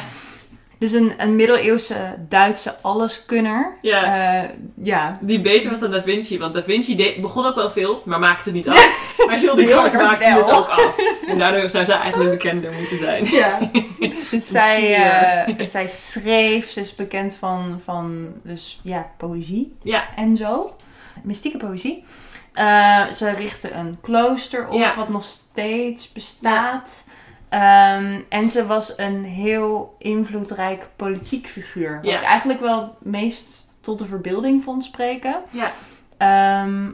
[0.80, 1.96] Dus een, een middeleeuwse
[2.30, 3.78] Duitse alleskunner.
[3.82, 4.04] Ja.
[4.44, 4.50] Eh,
[4.84, 5.18] ja.
[5.22, 6.40] Die beter was dan Da Vinci.
[6.40, 9.14] Want Da Vinci deed- begon ook wel veel, maar maakte het niet af.
[9.26, 10.58] maar Hildegard Hildegard maakte het wel.
[10.58, 10.96] ook af.
[11.28, 13.26] En daardoor zou zij eigenlijk bekender moeten zijn.
[13.32, 13.60] Ja.
[14.32, 14.94] dus zij,
[15.46, 20.04] eh, zij schreef, ze is bekend van, van dus, ja, poëzie Ja.
[20.16, 20.76] en zo.
[21.24, 22.04] Mystieke poëzie.
[22.54, 24.96] Eh, ze richtte een klooster op, Ja.
[24.96, 27.06] wat nog steeds bestaat.
[27.50, 31.96] Ehm, en ze was een heel invloedrijk politiek figuur.
[32.02, 32.18] Wat Ja.
[32.20, 35.36] ik eigenlijk wel het meest tot de verbeelding vond spreken.
[35.50, 35.72] Ja.
[36.18, 36.90] Ehm,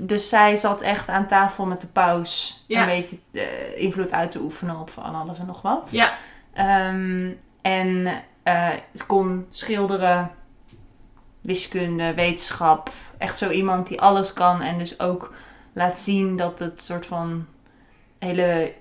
[0.00, 2.80] dus zij zat echt aan tafel met de paus Ja.
[2.80, 5.88] een beetje eh, invloed uit te oefenen op van alles en nog wat.
[5.92, 6.12] Ja.
[6.52, 7.30] Ehm,
[7.62, 8.06] En
[8.92, 10.30] het kon schilderen,
[11.40, 12.90] wiskunde, wetenschap.
[13.18, 15.34] Echt zo iemand die alles kan en dus ook
[15.72, 17.46] laat zien dat het soort van
[18.18, 18.72] hele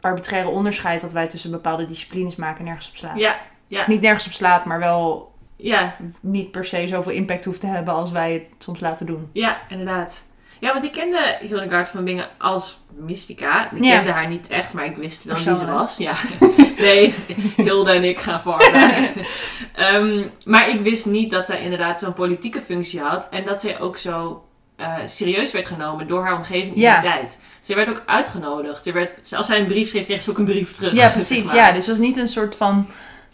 [0.00, 3.18] arbitraire onderscheid wat wij tussen bepaalde disciplines maken nergens op slaat.
[3.18, 7.44] Ja, ja, Of niet nergens op slaat, maar wel ja, niet per se zoveel impact
[7.44, 9.30] hoeft te hebben als wij het soms laten doen.
[9.32, 10.22] ja, inderdaad.
[10.64, 13.70] Ja, want ik kende Hildegard van Bingen als mystica.
[13.72, 13.96] Ik Ja.
[13.96, 15.96] kende haar niet echt, maar ik wist wel wie ze was.
[15.96, 16.12] Ja.
[16.78, 17.14] Nee,
[17.56, 18.90] Hilde en ik gaan vormen.
[19.74, 23.28] Ehm, maar ik wist niet dat zij inderdaad zo'n politieke functie had.
[23.30, 24.44] En dat zij ook zo
[24.76, 27.00] eh, serieus werd genomen door haar omgeving in Ja.
[27.00, 27.38] die tijd.
[27.60, 28.84] Ze werd ook uitgenodigd.
[28.84, 30.92] Ze werd, als zij een brief schreef, kreeg ze ook een brief terug.
[30.92, 31.36] Ja, precies.
[31.44, 31.56] zeg maar.
[31.56, 32.86] Ja, dus het was niet een soort van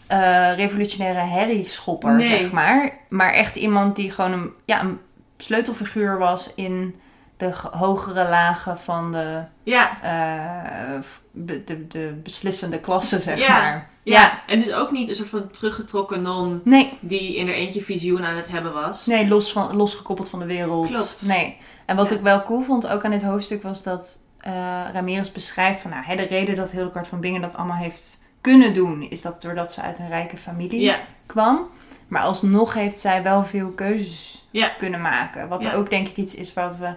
[0.07, 2.39] eh, revolutionaire herrieschopper, Nee.
[2.39, 2.97] zeg maar.
[3.09, 4.99] Maar echt iemand die gewoon een, ja, een
[5.37, 6.99] sleutelfiguur was in
[7.47, 10.99] de ge- hogere lagen van de, Ja, eh,
[11.31, 13.47] be- de, de beslissende klasse, zeg Ja.
[13.59, 13.89] maar.
[14.03, 14.41] ja.
[14.47, 18.25] En dus ook niet een soort van teruggetrokken non Nee, die in haar eentje visioen
[18.25, 19.05] aan het hebben was.
[19.05, 20.89] nee los van, losgekoppeld van de wereld.
[20.89, 21.23] Klopt.
[21.27, 21.57] Nee.
[21.85, 22.15] En wat Ja.
[22.15, 24.51] ik wel cool vond, ook aan dit hoofdstuk, was dat eh
[24.93, 25.91] Ramirez beschrijft van...
[25.91, 29.01] Nou, hè, de reden dat Hildegard van Bingen dat allemaal heeft kunnen doen...
[29.09, 31.67] is dat doordat ze uit een rijke familie Ja, kwam.
[32.07, 34.69] Maar alsnog heeft zij wel veel keuzes Ja.
[34.77, 35.47] kunnen maken.
[35.47, 35.73] Wat Ja.
[35.73, 36.89] ook denk ik iets is wat we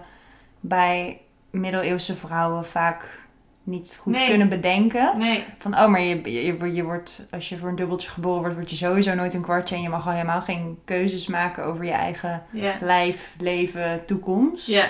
[0.67, 3.23] bij middeleeuwse vrouwen vaak
[3.63, 4.27] niet goed Nee.
[4.27, 5.17] kunnen bedenken.
[5.17, 5.43] nee.
[5.57, 8.69] Van, oh, maar je, je, je wordt, als je voor een dubbeltje geboren wordt, word
[8.69, 9.75] je sowieso nooit een kwartje.
[9.75, 12.43] En je mag al helemaal geen keuzes maken over je eigen
[12.81, 14.67] lijf, leven, toekomst.
[14.67, 14.85] Ja.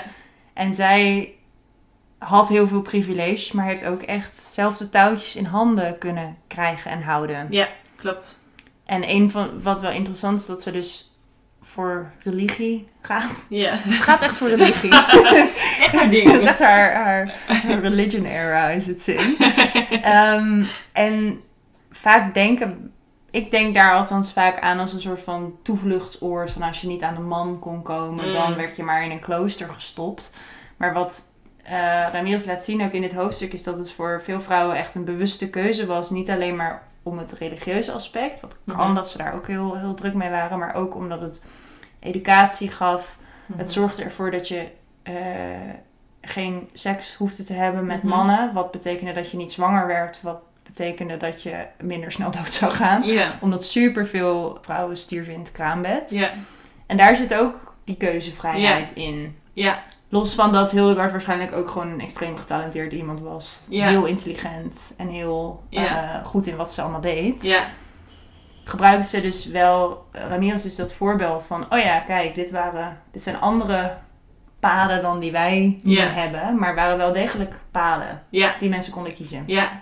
[0.53, 1.33] En zij
[2.17, 6.91] had heel veel privileges, maar heeft ook echt zelf de touwtjes in handen kunnen krijgen
[6.91, 7.47] en houden.
[7.49, 8.39] ja, klopt.
[8.85, 11.14] En een van wat wel interessant is, dat ze dus
[11.67, 13.45] voor religie gaat.
[13.49, 13.71] Ja.
[13.87, 14.91] Het gaat echt voor religie.
[15.83, 16.31] Echt haar ding.
[16.31, 19.37] Dat is echt haar, haar, haar religion era is het zin.
[20.01, 21.41] Ehm, en
[21.91, 22.91] vaak denken,
[23.31, 26.51] ik denk daar althans vaak aan als een soort van toevluchtsoord.
[26.51, 28.33] Van als je niet aan de man kon komen, Mm.
[28.33, 30.29] dan werd je maar in een klooster gestopt.
[30.77, 31.23] Maar wat
[32.11, 35.05] Ramirez laat zien ook in dit hoofdstuk is dat het voor veel vrouwen echt een
[35.05, 36.09] bewuste keuze was.
[36.09, 38.95] Niet alleen maar om het religieuze aspect, wat kan Mhm.
[38.95, 41.43] dat ze daar ook heel, heel druk mee waren, maar ook omdat het
[41.99, 43.17] educatie gaf.
[43.45, 43.59] Mhm.
[43.59, 44.67] Het zorgde ervoor dat je
[45.03, 45.13] eh,
[46.21, 48.07] geen seks hoefde te hebben met Mhm.
[48.15, 48.53] mannen.
[48.53, 50.21] Wat betekende dat je niet zwanger werd.
[50.21, 53.03] Wat betekende dat je minder snel dood zou gaan.
[53.03, 53.31] Ja.
[53.41, 56.09] Omdat superveel vrouwen stierven in het kraambed.
[56.09, 56.29] Ja.
[56.85, 59.37] En daar zit ook die keuzevrijheid in.
[59.53, 59.83] Ja.
[60.15, 63.59] Los van dat Hildegard waarschijnlijk ook gewoon een extreem getalenteerd iemand was.
[63.67, 63.87] Ja.
[63.87, 66.13] Heel intelligent en heel Ja.
[66.19, 67.43] eh, goed in wat ze allemaal deed.
[67.43, 67.63] Ja.
[68.65, 73.23] Gebruikte ze dus wel, Ramirez is dat voorbeeld van, oh ja, kijk, dit, waren, dit
[73.23, 73.97] zijn andere
[74.59, 76.05] paden dan die wij Ja.
[76.07, 76.57] hebben.
[76.59, 78.23] Maar waren wel degelijk paden
[78.59, 79.43] die mensen konden kiezen.
[79.45, 79.81] Ja.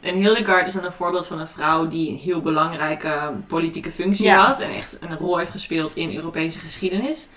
[0.00, 4.30] En Hildegard is dan een voorbeeld van een vrouw die een heel belangrijke politieke functie
[4.30, 4.60] had.
[4.60, 7.28] En echt een rol heeft gespeeld in Europese geschiedenis.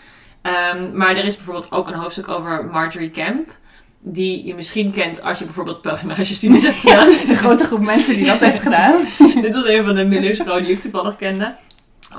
[0.44, 3.56] Ehm, maar er is bijvoorbeeld ook een hoofdstuk over Marjorie Kemp.
[4.00, 7.08] Die je misschien kent als je bijvoorbeeld pelgrimagestudies hebt gedaan.
[7.08, 9.06] Een grote groep mensen die dat heeft gedaan.
[9.42, 11.56] Dit was een van de middeleeuwsvrouwen die ik toevallig kende.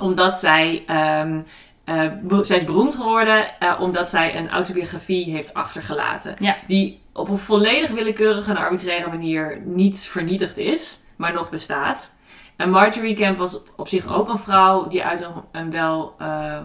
[0.01, 0.83] Omdat zij...
[0.87, 1.39] ehm,
[1.85, 2.11] eh,
[2.43, 6.35] zij is beroemd geworden eh, omdat zij een autobiografie heeft achtergelaten.
[6.39, 6.57] Ja.
[6.67, 12.15] Die op een volledig willekeurige en arbitraire manier niet vernietigd is, maar nog bestaat.
[12.57, 16.59] En Marjorie Kemp was op zich ook een vrouw die uit een, een wel eh,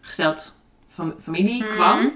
[0.00, 0.55] gesteld
[0.96, 1.72] fam- familie Mhm.
[1.74, 2.12] kwam.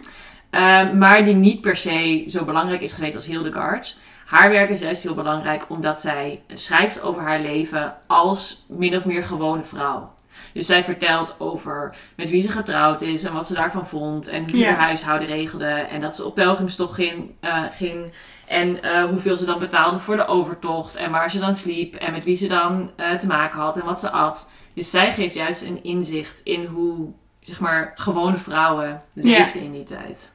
[0.51, 3.97] Eh, maar die niet per se zo belangrijk is geweest als Hildegard.
[4.27, 9.05] Haar werk is juist heel belangrijk omdat zij schrijft over haar leven als min of
[9.05, 10.13] meer gewone vrouw.
[10.55, 14.29] Dus zij vertelt over met wie ze getrouwd is en wat ze daarvan vond.
[14.29, 14.69] En wie Ja.
[14.73, 15.65] haar huishouden regelde.
[15.67, 17.31] En dat ze op pelgrimstocht ging.
[17.41, 18.13] eh, ging
[18.49, 20.97] en eh, hoeveel ze dan betaalde voor de overtocht.
[20.97, 21.95] En waar ze dan sliep.
[21.95, 24.51] En met wie ze dan eh, te maken had en wat ze at.
[24.75, 29.83] Dus zij geeft juist een inzicht in hoe zeg maar, gewone vrouwen leefden in die
[29.85, 30.33] tijd.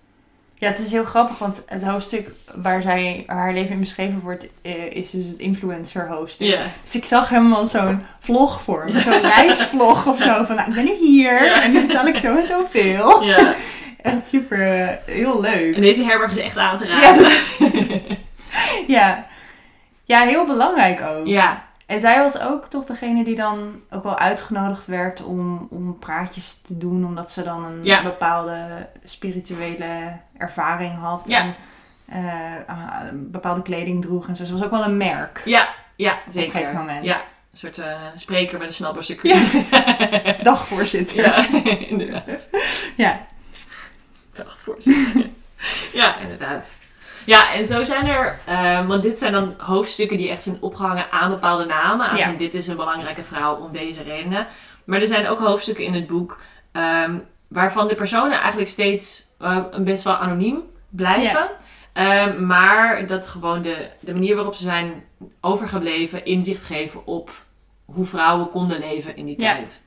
[0.58, 4.48] Ja, het is heel grappig, want het hoofdstuk waar zij haar leven in beschreven wordt,
[4.62, 6.48] eh, is dus het influencer hoofdstuk.
[6.48, 6.62] Ja.
[6.84, 10.44] Dus ik zag helemaal zo'n vlog voor me, zo'n reisvlog of zo.
[10.46, 11.62] Van, nou, ik ben nu hier Ja.
[11.64, 13.24] en nu betaal ik zo en zoveel.
[13.24, 13.54] ja.
[14.02, 15.76] Echt super, eh, heel leuk.
[15.76, 17.18] En deze herberg is echt aan te Ja, raden.
[17.18, 17.42] dus-
[18.88, 19.28] Ja.
[20.04, 21.28] ja, heel belangrijk ook.
[21.28, 21.65] ja.
[21.86, 26.62] En zij was ook toch degene die dan ook wel uitgenodigd werd om, om praatjes
[26.62, 28.04] te doen, omdat ze dan een Ja.
[28.04, 31.28] bepaalde spirituele ervaring had.
[31.28, 31.40] Ja.
[31.42, 31.56] En
[32.68, 34.46] eh, een bepaalde kleding droeg en zo.
[34.46, 35.42] Ze was ook wel een merk.
[35.46, 36.50] Ja, ja, zeker.
[36.50, 37.06] Op een gegeven moment.
[37.06, 37.16] Ja,
[37.52, 40.34] een soort eh, spreker met een snapper Ja.
[40.44, 41.24] Dagvoorzitter.
[41.24, 41.46] Ja,
[41.92, 42.50] inderdaad.
[42.96, 43.26] Ja.
[44.34, 45.30] Dagvoorzitter.
[45.94, 46.74] ja, inderdaad.
[47.26, 51.12] Ja, en zo zijn er, eh, want dit zijn dan hoofdstukken die echt zijn opgehangen
[51.12, 52.10] aan bepaalde namen.
[52.10, 52.26] Aan Ja.
[52.26, 54.48] van, dit is een belangrijke vrouw om deze redenen.
[54.86, 56.40] Maar er zijn ook hoofdstukken in het boek
[56.72, 57.16] ehm,
[57.48, 60.60] waarvan de personen eigenlijk steeds eh, best wel anoniem
[60.90, 61.50] blijven.
[61.94, 65.04] Ehm, maar dat gewoon de, de manier waarop ze zijn
[65.42, 67.32] overgebleven inzicht geven op
[67.86, 69.54] hoe vrouwen konden leven in die Ja.
[69.56, 69.84] tijd.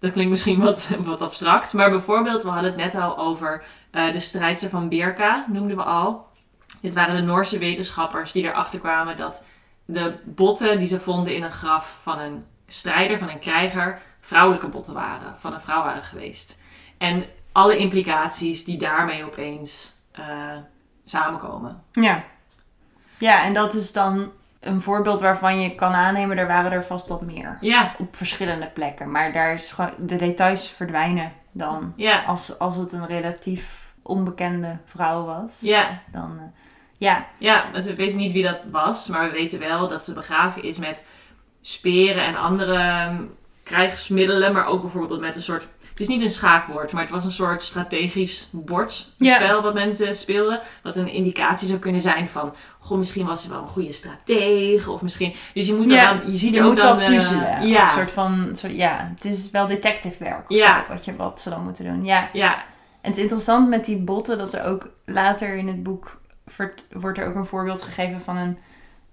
[0.00, 1.72] Dat klinkt misschien wat, wat abstract.
[1.72, 5.82] Maar bijvoorbeeld, we hadden het net al over eh, de strijdster van Birka, noemden we
[5.82, 6.25] al.
[6.86, 9.44] Dit waren de Noorse wetenschappers die erachter kwamen dat
[9.84, 14.68] de botten die ze vonden in een graf van een strijder, van een krijger, vrouwelijke
[14.68, 16.58] botten waren, van een vrouw waren geweest.
[16.98, 20.24] En alle implicaties die daarmee opeens eh,
[21.04, 21.82] samenkomen.
[21.92, 22.24] Ja.
[23.18, 27.08] Ja, en dat is dan een voorbeeld waarvan je kan aannemen, er waren er vast
[27.08, 27.58] wat meer.
[27.60, 29.10] Ja, Op verschillende plekken.
[29.10, 31.92] Maar daar is gewoon, de details verdwijnen dan.
[31.96, 35.60] ja, Als, als het een relatief onbekende vrouw was.
[35.60, 36.02] ja.
[36.12, 36.44] Dan, eh,
[36.98, 37.26] ja.
[37.38, 40.62] Ja, want we weten niet wie dat was, maar we weten wel dat ze begraven
[40.62, 41.04] is met
[41.60, 43.16] speren en andere ehm,
[43.62, 45.66] krijgsmiddelen, maar ook bijvoorbeeld met een soort.
[45.90, 49.60] Het is niet een schaakbord, maar het was een soort strategisch bordspel Ja.
[49.62, 50.60] wat mensen speelden.
[50.82, 54.90] Wat een indicatie zou kunnen zijn van, goh, misschien was ze wel een goede stratege
[54.90, 55.34] of misschien.
[55.54, 56.96] Dus je moet Ja, dan, je ziet Je er ook moet dan.
[56.96, 57.66] wel eh, puzzelen.
[57.68, 60.84] ja, Een soort van, soort, ja, het is wel detective werk of Ja.
[60.88, 62.04] zo, wat, je, wat ze dan moeten doen.
[62.04, 62.28] Ja.
[62.32, 62.54] ja,
[63.00, 66.20] En het is interessant met die botten dat er ook later in het boek
[66.90, 68.58] wordt er ook een voorbeeld gegeven van een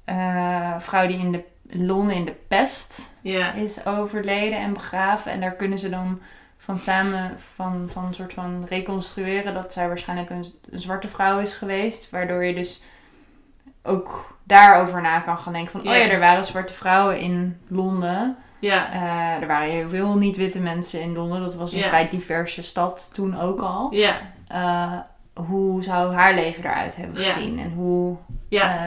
[0.06, 1.44] eh, vrouw die in de
[1.76, 3.14] Londen in de pest
[3.56, 5.32] is overleden en begraven.
[5.32, 6.20] En daar kunnen ze dan
[6.58, 11.40] van samen van, van een soort van reconstrueren dat zij waarschijnlijk een, een zwarte vrouw
[11.40, 12.10] is geweest.
[12.10, 12.82] Waardoor je dus
[13.84, 16.10] ook daarover na kan gaan denken van, oh Ja.
[16.10, 18.38] er waren zwarte vrouwen in Londen.
[18.60, 21.42] ja, Eh, er waren heel veel niet-witte mensen in Londen.
[21.42, 23.88] Dat was een vrij diverse stad toen ook al.
[23.94, 24.16] ja,
[24.48, 24.94] Eh,
[25.34, 27.30] hoe zou haar leven eruit hebben Ja.
[27.32, 27.60] gezien?
[27.60, 28.18] En hoe
[28.50, 28.78] ja,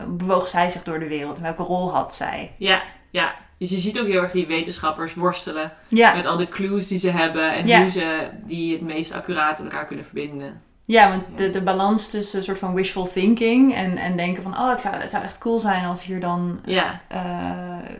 [0.00, 1.36] eh, bewoog zij zich door de wereld?
[1.36, 2.52] En welke rol had zij?
[2.56, 3.34] ja, ja.
[3.58, 6.98] Dus je ziet ook heel erg die wetenschappers worstelen Ja, met al de clues die
[6.98, 10.62] ze hebben en hoe ze die het meest accuraat met elkaar kunnen verbinden.
[10.90, 14.58] Ja want de, de balans tussen een soort van wishful thinking en, en denken van...
[14.58, 17.20] Oh, ik zou, het zou echt cool zijn als hier dan, Ja, eh,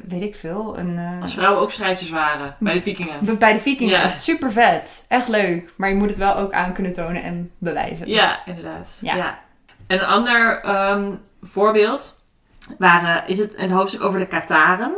[0.09, 0.99] weet ik veel, een...
[0.99, 3.14] eh, als vrouwen ook strijders waren bij de vikingen.
[3.38, 3.99] bij de vikingen.
[4.01, 4.16] Ja.
[4.16, 5.05] Super vet.
[5.09, 5.72] Echt leuk.
[5.76, 8.09] Maar je moet het wel ook aan kunnen tonen en bewijzen.
[8.09, 8.99] Ja, inderdaad.
[9.01, 9.14] Ja.
[9.16, 9.38] Ja.
[9.86, 11.11] En een ander ehm,
[11.43, 12.22] voorbeeld
[12.78, 14.93] waren, is het, het hoofdstuk over de Kataren.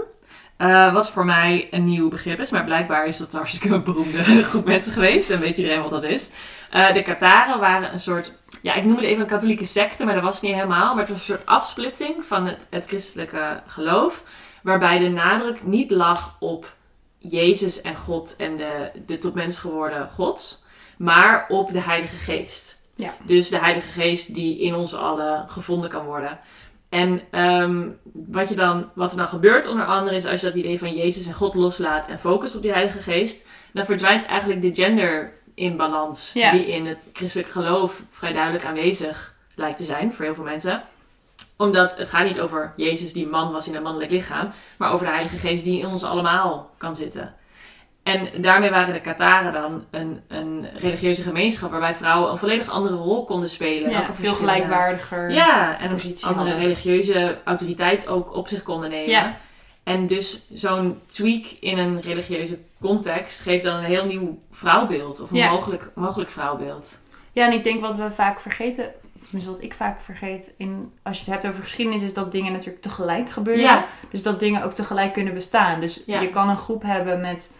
[0.56, 4.42] Eh, wat voor mij een nieuw begrip is, maar blijkbaar is dat een hartstikke beroemde
[4.42, 5.30] groep mensen geweest.
[5.30, 6.30] En weet iedereen wat dat is.
[6.70, 8.32] Eh, de Kataren waren een soort,
[8.62, 10.94] ja, ik noem het even een katholieke secte, maar dat was het niet helemaal.
[10.94, 14.22] Maar het was een soort afsplitsing van het, het christelijke geloof.
[14.62, 16.74] Waarbij de nadruk niet lag op
[17.18, 20.64] Jezus en God en de, de tot mens geworden God,
[20.98, 22.80] maar op de Heilige Geest.
[22.96, 23.14] Ja.
[23.22, 26.38] Dus de Heilige Geest die in ons allen gevonden kan worden.
[26.92, 30.54] En ehm, wat, je dan, wat er dan gebeurt onder andere is als je dat
[30.54, 34.62] idee van Jezus en God loslaat en focust op die Heilige Geest, dan verdwijnt eigenlijk
[34.62, 36.50] de gender imbalans Ja.
[36.52, 40.82] die in het christelijk geloof vrij duidelijk aanwezig lijkt te zijn voor heel veel mensen.
[41.56, 45.06] Omdat het gaat niet over Jezus die man was in een mannelijk lichaam, maar over
[45.06, 47.34] de Heilige Geest die in ons allemaal kan zitten.
[48.02, 52.94] En daarmee waren de Kataren dan een, een religieuze gemeenschap waarbij vrouwen een volledig andere
[52.96, 53.90] rol konden spelen.
[53.90, 55.30] Ja, veel verschillende- gelijkwaardiger.
[55.30, 56.62] Ja, en een positie andere hadden.
[56.66, 59.10] religieuze autoriteit ook op zich konden nemen.
[59.10, 59.36] Ja.
[59.82, 65.20] En dus zo'n tweak in een religieuze context geeft dan een heel nieuw vrouwbeeld.
[65.20, 65.50] Of een Ja.
[65.50, 66.98] mogelijk, mogelijk vrouwbeeld.
[67.32, 68.90] Ja, en ik denk wat we vaak vergeten,
[69.22, 72.52] tenminste wat ik vaak vergeet, in, als je het hebt over geschiedenis, is dat dingen
[72.52, 73.62] natuurlijk tegelijk gebeuren.
[73.62, 73.86] Ja.
[74.10, 75.80] Dus dat dingen ook tegelijk kunnen bestaan.
[75.80, 77.50] Dus je kan een groep hebben met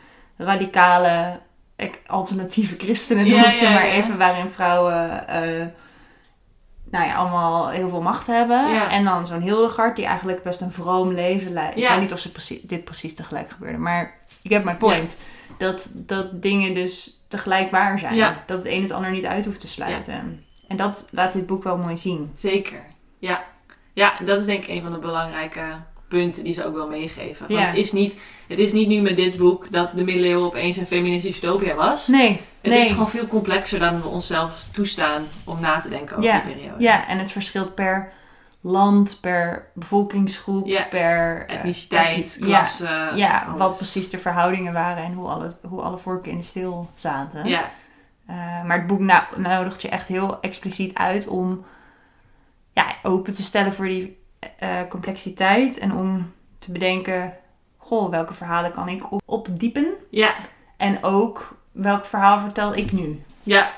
[0.45, 1.41] radicale,
[2.07, 3.93] alternatieve christenen, noem Ja, ik ze ja, maar ja.
[3.93, 5.67] even, waarin vrouwen eh,
[6.93, 8.91] nou ja, allemaal heel veel macht hebben.
[8.91, 11.77] En dan zo'n Hildegard, die eigenlijk best een vroom leven leidt.
[11.77, 15.17] Ik weet niet of ze precies, dit precies tegelijk gebeurde, maar ik heb mijn point.
[15.59, 18.17] Dat, dat dingen dus tegelijk waar zijn.
[18.47, 20.45] Dat het een het ander niet uit hoeft te sluiten.
[20.69, 22.33] En dat laat dit boek wel mooi zien.
[22.37, 22.83] Zeker.
[23.19, 23.45] Ja.
[23.93, 25.63] ja, dat is denk ik een van de belangrijke
[26.17, 27.47] punten die ze ook wel meegeven.
[27.49, 27.67] Want Ja.
[27.67, 30.87] het, is niet, het is niet nu met dit boek dat de middeleeuwen opeens een
[30.87, 32.07] feministische utopia was.
[32.09, 32.81] Nee, Het nee.
[32.81, 36.41] is gewoon veel complexer dan we onszelf toestaan om na te denken over Ja.
[36.41, 36.83] die periode.
[36.83, 38.13] Ja, en het verschilt per
[38.61, 40.83] land, per bevolkingsgroep, Ja.
[40.83, 42.85] per eh, Etniciteit, etnic- klasse.
[42.85, 46.45] Ja, ja wat precies de verhoudingen waren en hoe alle, hoe alle vorken in de
[46.45, 47.47] steel zaten.
[47.49, 47.71] Ja,
[48.27, 51.65] Eh, maar het boek nou, nodigt je echt heel expliciet uit om
[52.73, 54.22] ja, open te stellen voor die
[54.59, 55.79] eh, complexiteit.
[55.79, 57.35] En om te bedenken,
[57.77, 59.87] goh, welke verhalen kan ik op- opdiepen?
[60.11, 60.35] ja,
[60.77, 63.23] En ook, welk verhaal vertel ik nu?
[63.43, 63.73] ja.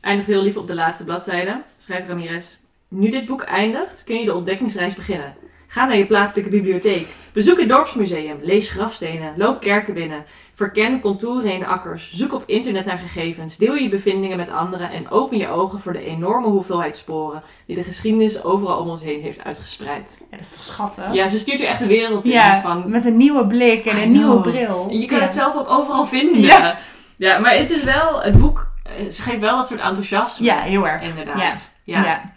[0.00, 1.62] Eindigt heel lief op de laatste bladzijde.
[1.76, 2.56] Schrijft Ramirez.
[2.88, 5.34] Nu dit boek eindigt, kun je de ontdekkingsreis beginnen.
[5.66, 7.06] Ga naar je plaatselijke bibliotheek.
[7.32, 8.38] Bezoek het dorpsmuseum.
[8.42, 9.34] Lees grafstenen.
[9.36, 10.24] Loop kerken binnen.
[10.56, 12.10] Verken contouren in akkers.
[12.12, 13.56] Zoek op internet naar gegevens.
[13.56, 17.76] Deel je bevindingen met anderen en open je ogen voor de enorme hoeveelheid sporen die
[17.76, 20.16] de geschiedenis overal om ons heen heeft uitgespreid.
[20.18, 21.12] Ja, dat is toch schattig?
[21.12, 22.30] Ja, ze stuurt er echt de wereld in.
[22.30, 24.86] Ja, van, met een nieuwe blik en I een nieuwe bril.
[24.90, 25.24] je kan Ja.
[25.24, 26.40] het zelf ook overal vinden.
[26.40, 26.78] Ja.
[27.16, 27.38] Ja.
[27.38, 30.46] maar het is wel, het boek, eh, ze geeft wel dat soort enthousiasme.
[30.46, 31.02] Ja, heel erg.
[31.02, 31.74] Inderdaad.
[31.84, 32.02] Ja.
[32.04, 32.32] Ja.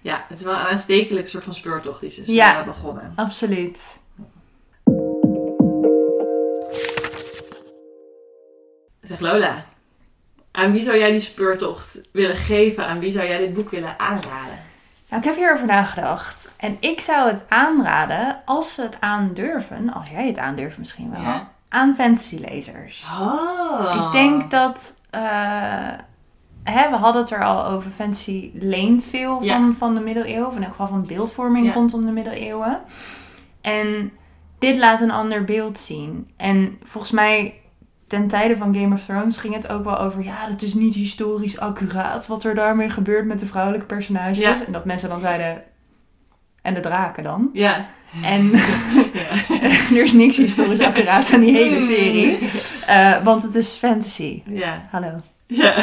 [0.00, 0.24] Ja.
[0.28, 2.64] het is wel een aanstekelijk soort van speurtocht die ze is Ja.
[2.64, 3.12] begonnen.
[3.16, 4.00] absoluut.
[9.18, 9.64] Zeg Lola,
[10.52, 12.86] aan wie zou jij die speurtocht willen geven?
[12.86, 14.60] Aan wie zou jij dit boek willen aanraden?
[15.08, 16.50] Nou, ik heb hierover nagedacht.
[16.56, 21.20] En ik zou het aanraden, als ze het aandurven, als jij het aandurft misschien wel,
[21.20, 21.48] Ja.
[21.68, 23.04] aan fantasylezers.
[23.20, 24.04] Oh.
[24.06, 25.00] Ik denk dat.
[25.10, 25.20] eh,
[26.64, 27.90] hè, we hadden het er al over.
[27.90, 29.54] Fantasy leent veel Ja.
[29.56, 30.46] van, van de middeleeuwen.
[30.48, 31.72] Of in elk geval van beeldvorming Ja.
[31.72, 32.80] rondom de middeleeuwen.
[33.60, 34.12] En
[34.58, 36.30] dit laat een ander beeld zien.
[36.36, 37.60] En volgens mij,
[38.12, 40.24] ten tijde van Game of Thrones ging het ook wel over.
[40.24, 44.38] Ja, het is niet historisch accuraat wat er daarmee gebeurt met de vrouwelijke personages.
[44.38, 44.66] Ja.
[44.66, 45.62] En dat mensen dan zeiden.
[46.62, 47.50] En de draken dan.
[47.52, 47.86] Ja.
[48.22, 48.50] En
[49.96, 51.80] er is niks historisch accuraat aan die hele Mm.
[51.80, 52.38] serie.
[52.86, 54.42] Eh, want het is fantasy.
[54.46, 54.88] Ja.
[54.90, 55.20] Hallo.
[55.46, 55.74] Ja.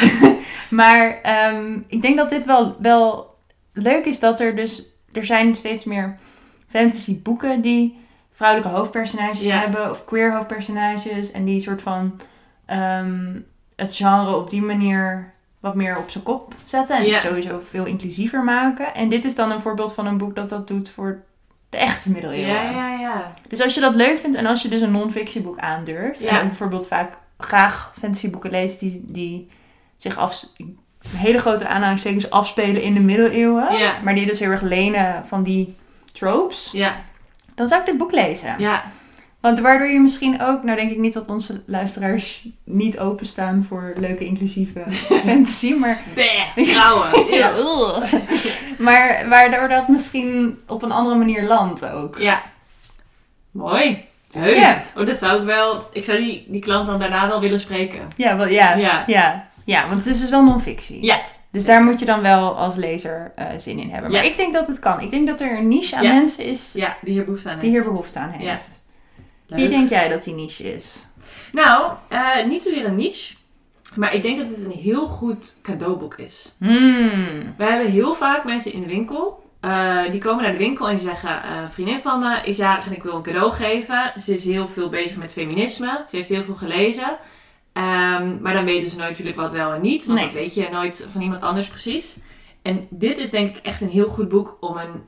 [0.70, 3.34] Maar ehm, ik denk dat dit wel, wel
[3.72, 4.84] leuk is dat er dus...
[5.12, 6.18] Er zijn steeds meer
[6.68, 7.98] fantasy boeken die
[8.40, 9.58] vrouwelijke hoofdpersonages Ja.
[9.58, 9.90] hebben.
[9.90, 11.30] Of queer hoofdpersonages.
[11.30, 12.20] En die soort van
[12.66, 13.40] ehm,
[13.76, 16.96] het genre op die manier wat meer op zijn kop zetten.
[16.96, 17.20] En Ja.
[17.20, 18.94] sowieso veel inclusiever maken.
[18.94, 21.22] En dit is dan een voorbeeld van een boek dat dat doet voor
[21.68, 22.54] de echte middeleeuwen.
[22.54, 23.32] Ja, ja, ja.
[23.48, 26.20] Dus als je dat leuk vindt en als je dus een non-fictieboek aandurft.
[26.20, 26.40] Ja.
[26.40, 29.48] En bijvoorbeeld vaak graag fantasyboeken leest die, die
[29.96, 30.44] zich af,
[31.16, 33.76] hele grote aanhalingstekens afspelen in de middeleeuwen.
[33.78, 33.92] Ja.
[34.04, 35.76] Maar die dus heel erg lenen van die
[36.12, 36.68] tropes.
[36.72, 37.08] Ja.
[37.60, 38.54] Dan zou ik dit boek lezen.
[38.58, 38.82] Ja.
[39.40, 43.92] Want waardoor je misschien ook, nou denk ik niet dat onze luisteraars niet openstaan voor
[43.96, 44.82] leuke inclusieve
[45.26, 45.72] fantasy.
[45.72, 46.02] Maar,
[46.56, 47.26] vrouwen.
[47.38, 47.52] ja,
[48.88, 52.18] maar waardoor dat misschien op een andere manier landt ook.
[52.18, 52.42] Ja.
[53.50, 54.04] Mooi.
[54.32, 54.56] Leuk.
[54.56, 54.82] Ja.
[54.96, 55.88] Oh, dat zou ik wel...
[55.92, 58.00] Ik zou die, die klant dan daarna wel willen spreken.
[58.16, 59.04] Ja, wel, ja, Ja.
[59.06, 59.48] ja.
[59.64, 59.88] ja.
[59.88, 61.04] want het is dus wel non-fictie.
[61.04, 61.20] Ja.
[61.52, 64.10] Dus daar moet je dan wel als lezer eh, zin in hebben.
[64.10, 64.30] Maar Ja.
[64.30, 65.00] ik denk dat het kan.
[65.00, 66.12] Ik denk dat er een niche aan Ja.
[66.12, 67.90] mensen is Ja, die hier behoefte aan die hier heeft.
[67.90, 68.80] behoefte aan heeft.
[69.46, 71.04] Wie denk jij dat die niche is?
[71.52, 73.34] Nou, eh, niet zozeer een niche.
[73.94, 76.54] Maar ik denk dat het een heel goed cadeauboek is.
[76.58, 77.54] Hmm.
[77.56, 79.48] We hebben heel vaak mensen in de winkel.
[79.60, 82.86] eh, die komen naar de winkel en die zeggen: Een vriendin van me is jarig
[82.86, 84.12] en ik wil een cadeau geven.
[84.20, 86.04] Ze is heel veel bezig met feminisme.
[86.10, 87.16] Ze heeft heel veel gelezen.
[87.80, 90.06] Ehm, maar dan weten ze nooit natuurlijk wat wel en niet.
[90.06, 90.26] Want Nee.
[90.28, 92.18] dat weet je nooit van iemand anders precies.
[92.62, 95.02] En dit is denk ik echt een heel goed boek om een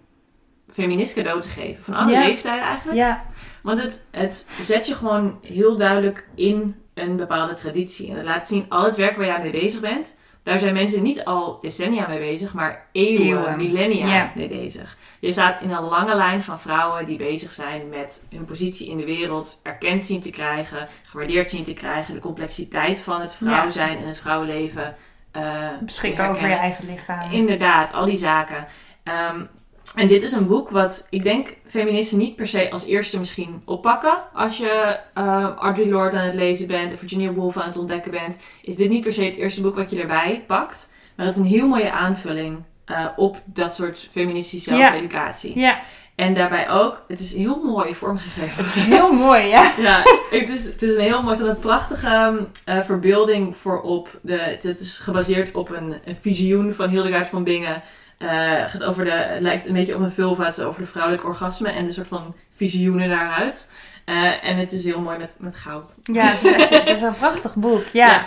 [0.66, 1.82] feminist cadeau te geven.
[1.84, 2.24] Van alle Ja.
[2.26, 2.98] leeftijden eigenlijk.
[2.98, 3.24] Ja,
[3.62, 8.10] Want het, het zet je gewoon heel duidelijk in een bepaalde traditie.
[8.10, 11.02] En het laat zien, al het werk waar jij mee bezig bent, daar zijn mensen
[11.02, 13.56] niet al decennia mee bezig, maar eeuwen, Eeuwen.
[13.56, 14.96] millennia mee bezig.
[15.20, 18.96] Je staat in een lange lijn van vrouwen die bezig zijn met hun positie in
[18.96, 23.70] de wereld erkend zien te krijgen, gewaardeerd zien te krijgen, de complexiteit van het vrouw
[23.70, 24.96] zijn en het vrouwenleven.
[25.32, 27.30] eh, beschikken over je eigen lichaam.
[27.30, 28.66] Inderdaad, al die zaken.
[29.02, 29.44] Ehm,
[29.94, 33.62] en dit is een boek wat ik denk feministen niet per se als eerste misschien
[33.64, 34.14] oppakken.
[34.34, 38.10] Als je eh Audre Lorde aan het lezen bent of Virginia Woolf aan het ontdekken
[38.10, 40.90] bent, is dit niet per se het eerste boek wat je erbij pakt.
[41.16, 44.76] Maar het is een heel mooie aanvulling eh, op dat soort feministische Ja.
[44.76, 45.58] zelfeducatie.
[45.58, 45.80] Ja,
[46.14, 48.56] En daarbij ook, het is heel mooi vormgegeven.
[48.64, 49.72] het is heel mooi, ja.
[49.78, 54.18] Ja, het is, het is een heel mooi, een prachtige eh, verbeelding voorop.
[54.22, 57.82] De, het, het is gebaseerd op een, een visioen van Hildegard van Bingen.
[58.22, 60.80] Eh, het gaat over de, het lijkt een beetje op een vulva, het is over
[60.80, 63.72] de vrouwelijke orgasme en de soort van visioenen daaruit.
[64.04, 65.98] Eh, en het is heel mooi met, met goud.
[66.02, 67.84] Ja, het is, echt, het is een prachtig boek.
[67.92, 68.26] Ja, Ja.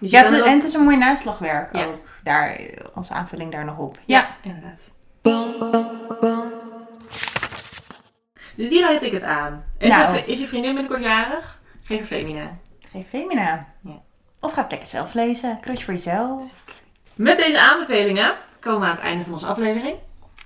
[0.00, 1.84] Dus het is- en het is een mooi naslagwerk Ja.
[1.84, 2.04] ook.
[2.22, 2.60] Daar,
[2.94, 3.98] als aanvulling daar nog op.
[4.04, 4.90] ja, inderdaad.
[8.56, 9.64] Dus die raad ik het aan.
[9.78, 10.16] Is, Nou.
[10.16, 11.60] je, is je vriendin binnenkort jarig?
[11.82, 12.50] Geef een Femina.
[12.90, 13.66] Geef Femina.
[13.82, 14.00] Ja.
[14.40, 15.60] Of ga het lekker zelf lezen.
[15.60, 16.52] Krutje voor jezelf.
[17.14, 18.34] Met deze aanbevelingen
[18.66, 19.94] komen we aan het einde van onze aflevering.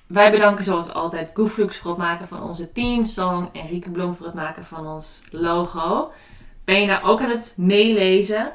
[0.06, 4.26] Wij bedanken zoals altijd Gooflux voor het maken van onze teamsong en Rieke Bloem voor
[4.26, 6.12] het maken van ons logo.
[6.64, 8.52] Ben je nou ook aan het meelezen?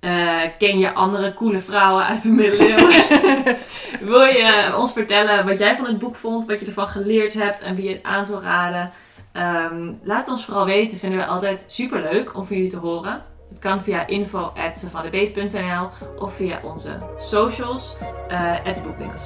[0.00, 3.56] Eh, ken je andere coole vrouwen uit de middeleeuwen?
[4.10, 7.60] Wil je ons vertellen wat jij van het boek vond, wat je ervan geleerd hebt
[7.60, 8.90] en wie je het aan zou raden?
[9.32, 13.22] Ehm, laat ons vooral weten, vinden we altijd super leuk om van jullie te horen.
[13.52, 15.88] Het kan via info.savannebeet.nl
[16.18, 17.96] of via onze socials,
[18.30, 19.18] uh, at de boekwinkel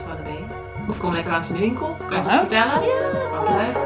[0.89, 1.97] Of kom lekker langs in de winkel.
[2.09, 2.83] Kan je ons vertellen?
[2.83, 3.77] Ja, leuk.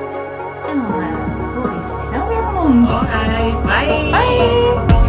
[0.69, 1.09] En dan eh,
[1.55, 3.13] hoor je snel weer van ons.
[3.13, 4.11] Alright, bye.
[4.11, 5.00] Bye!